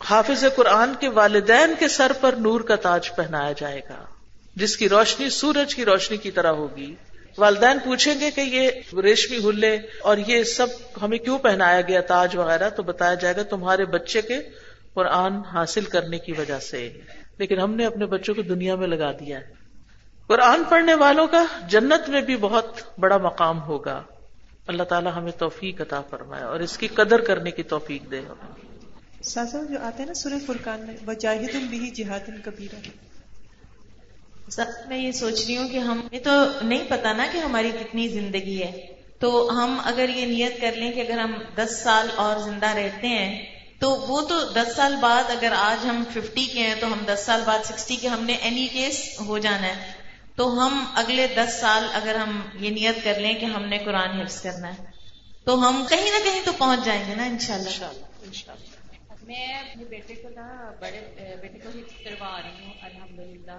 حافظ 0.04 0.44
قرآن 0.56 0.94
کے 1.00 1.08
والدین 1.08 1.74
کے 1.78 1.88
سر 1.88 2.12
پر 2.20 2.32
نور 2.32 2.60
کا 2.60 2.76
تاج 2.76 3.16
پہنایا 3.16 3.52
جائے 3.52 3.80
گا، 3.88 4.04
جس 4.56 4.76
کی 4.76 4.88
روشنی 4.88 5.30
سورج 5.30 5.74
کی 5.74 5.84
روشنی 5.84 6.16
کی 6.16 6.30
طرح 6.30 6.52
ہوگی۔ 6.52 6.94
والدین 7.38 7.78
پوچھیں 7.84 8.20
گے 8.20 8.30
کہ 8.30 8.40
یہ 8.40 8.70
ریشمی 9.00 9.50
ہلے 9.50 9.78
اور 10.00 10.16
یہ 10.26 10.42
سب 10.42 10.66
ہمیں 11.02 11.18
کیوں 11.18 11.38
پہنایا 11.38 11.80
گیا 11.80 12.00
تاج 12.00 12.36
وغیرہ، 12.36 12.70
تو 12.70 12.82
بتایا 12.82 13.14
جائے 13.14 13.36
گا 13.36 13.42
تمہارے 13.42 13.84
بچے 13.84 14.22
کے 14.22 14.38
قرآن 14.94 15.36
حاصل 15.36 15.84
کرنے 15.84 16.18
کی 16.18 16.32
وجہ 16.32 16.58
سے۔ 16.58 17.00
لیکن 17.38 17.58
ہم 17.58 17.74
نے 17.74 17.86
اپنے 17.86 18.06
بچوں 18.06 18.34
کو 18.34 18.42
دنیا 18.42 18.74
میں 18.74 18.86
لگا 18.86 19.12
دیا 19.12 19.38
ہے۔ 19.38 19.46
قرآن 20.26 20.62
پڑھنے 20.64 20.94
والوں 20.94 21.26
کا 21.26 21.44
جنت 21.68 22.08
میں 22.08 22.20
بھی 22.20 22.36
بہت 22.36 22.80
بڑا 22.98 23.16
مقام 23.16 23.62
ہوگا۔ 23.62 24.02
اللہ 24.66 24.82
تعالیٰ 24.82 25.12
ہمیں 25.16 25.32
توفیق 25.38 25.80
عطا 25.80 26.00
فرمائے 26.00 26.44
اور 26.44 26.60
اس 26.60 26.78
کی 26.78 26.88
قدر 26.88 27.20
کرنے 27.20 27.50
کی 27.50 27.62
توفیق 27.62 28.10
دے۔ 28.10 28.18
ہمیں 28.18 28.72
سازا، 29.22 29.58
جو 29.70 29.78
آتے 29.82 29.96
ہیں 29.98 30.06
نا 30.06 30.14
سورہ 30.14 30.34
فرقان 30.46 30.86
میں 30.86 30.94
وہ 31.06 31.12
جاہد 31.12 31.54
بھی 31.70 31.90
جہاد 31.90 32.30
کبیرہ 32.44 32.76
میں 34.58 34.98
یہ 34.98 35.12
سوچ 35.12 35.46
رہی 35.46 35.56
ہوں 35.56 35.68
کہ 35.68 35.76
ہمیں 35.76 36.18
تو 36.18 36.30
نہیں 36.62 36.84
پتا 36.88 37.12
نا 37.12 37.26
کہ 37.32 37.38
ہماری 37.38 37.70
کتنی 37.80 38.08
زندگی 38.08 38.62
ہے۔ 38.62 38.86
تو 39.18 39.50
ہم 39.50 39.80
اگر 39.84 40.08
یہ 40.08 40.26
نیت 40.26 40.60
کر 40.60 40.72
لیں 40.72 40.92
کہ 40.92 41.00
اگر 41.00 41.18
ہم 41.18 41.34
دس 41.56 41.80
سال 41.82 42.08
اور 42.16 42.38
زندہ 42.38 42.66
رہتے 42.66 43.08
ہیں، 43.08 43.46
تو 43.80 43.90
وہ 43.90 44.20
تو 44.20 44.44
دس 44.44 44.76
سال 44.76 44.96
بعد 44.96 45.30
اگر 45.30 45.52
آج 45.58 45.86
ہم 45.86 46.04
ففٹی 46.10 46.44
کے 46.44 46.62
ہیں، 46.62 46.74
تو 46.80 46.86
ہم 46.86 46.98
دس 47.06 47.22
سال 47.26 47.42
بعد 47.44 47.58
سکسٹی 47.64 47.96
کے 47.96 48.08
ہم 48.08 48.24
نے 48.24 48.32
اینی 48.32 48.68
کیس 48.72 49.20
ہو 49.20 49.38
جانا 49.38 49.66
ہے۔ 49.66 49.92
تو 50.36 50.66
ہم 50.66 50.84
اگلے 50.94 51.26
دس 51.26 51.60
سال 51.60 51.84
اگر 51.92 52.14
ہم 52.14 52.40
یہ 52.54 52.70
نیت 52.70 53.04
کر 53.04 53.20
لیں 53.20 53.34
کہ 53.34 53.44
ہم 53.44 53.64
نے 53.64 53.78
قرآن 53.78 54.20
حفظ 54.20 54.42
کرنا 54.42 54.68
ہے۔ 54.68 54.84
تو 55.44 55.68
ہم 55.68 55.84
کہیں 55.88 56.10
نہ 56.10 56.24
کہیں 56.24 56.42
تو 56.44 56.52
پہنچ 56.58 56.84
جائیں 56.84 57.04
گے 57.08 57.14
نا، 57.14 57.24
انشاءاللہ۔ 57.24 57.86
میں 59.22 59.46
اپنے 59.46 59.84
بیٹے 59.84 60.14
کو 60.14 60.28
نا 60.28 60.70
بڑے 60.80 61.00
بیٹے 61.42 61.58
کو 61.58 61.68
حفظ 61.68 62.04
کروا 62.04 62.40
رہی 62.42 62.64
ہوں 62.64 62.72
الحمد 62.82 63.18
للہ 63.18 63.58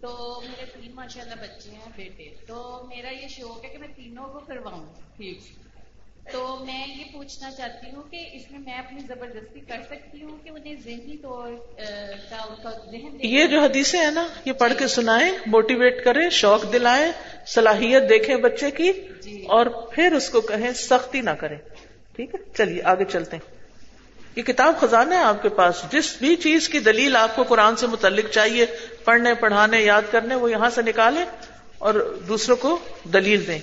تو 0.00 0.40
میرے 0.44 0.64
تین 0.66 0.94
ماشاء 0.94 1.20
اللہ 1.20 1.34
بچے 1.34 1.70
ہیں 1.70 1.90
بیٹے۔ 1.96 2.28
تو 2.46 2.86
میرا 2.88 3.10
یہ 3.10 3.28
شوق 3.28 3.64
ہے 3.64 3.68
کہ 3.68 3.78
میں 3.78 3.88
تینوں 3.96 4.28
کو 4.28 4.40
کرواؤں 4.40 4.84
حفظ 5.20 5.46
تو 6.32 6.64
میں 6.66 6.86
یہ 6.88 7.04
پوچھنا 7.12 7.50
چاہتی 7.50 7.90
ہوں 7.90 8.02
کہ 8.02 8.24
اس 8.32 8.50
میں 8.50 8.58
میں 8.58 8.74
اپنی 8.74 9.00
زبردستی 9.00 9.60
کر 9.60 9.82
سکتی 9.90 10.22
ہوں 10.22 10.38
کہ 10.44 10.50
انہیں 10.50 10.74
ذہنی 10.84 11.16
طور 11.16 11.52
کا 12.30 12.36
ان 12.36 12.54
کا 12.62 12.70
ذہن 12.90 13.16
یہ 13.20 13.46
جو 13.46 13.60
حدیثیں 13.60 14.00
ہیں 14.00 14.10
نا 14.10 14.26
یہ 14.44 14.52
پڑھ 14.52 14.72
کے 14.78 14.86
سنائیں 14.86 15.30
موٹیویٹ 15.46 16.04
کریں 16.04 16.30
شوق 16.30 16.72
دلائیں 16.72 17.12
صلاحیت 17.46 18.08
دیکھیں 18.08 18.36
بچے 18.36 18.70
کی 18.70 18.92
جی۔ 19.22 19.42
اور 19.48 19.66
پھر 19.66 20.12
اس 20.12 20.30
کو 20.30 20.40
کہیں 20.40 20.72
سختی 20.72 21.20
نہ 21.20 21.30
کریں۔ 21.30 21.58
ٹھیک 22.12 22.34
ہے 22.34 22.40
چلیے 22.56 22.82
آگے 22.82 23.04
چلتے 23.04 23.36
ہیں۔ 23.36 23.55
یہ 24.36 24.42
کتاب 24.42 24.74
خزانہ 24.80 25.14
ہے 25.14 25.22
آپ 25.22 25.42
کے 25.42 25.48
پاس۔ 25.48 25.74
جس 25.90 26.16
بھی 26.18 26.36
چیز 26.36 26.68
کی 26.68 26.78
دلیل 26.78 27.16
آپ 27.16 27.36
کو 27.36 27.42
قرآن 27.42 27.76
سے 27.76 27.86
متعلق 27.86 28.30
چاہیے، 28.30 28.66
پڑھنے، 29.04 29.34
پڑھانے، 29.34 29.82
یاد 29.82 30.02
کرنے، 30.10 30.34
وہ 30.34 30.50
یہاں 30.50 30.70
سے 30.70 30.82
نکالیں 30.82 31.24
اور 31.78 32.16
دوسروں 32.28 32.56
کو 32.56 32.78
دلیل 33.04 33.46
دیں۔ 33.46 33.58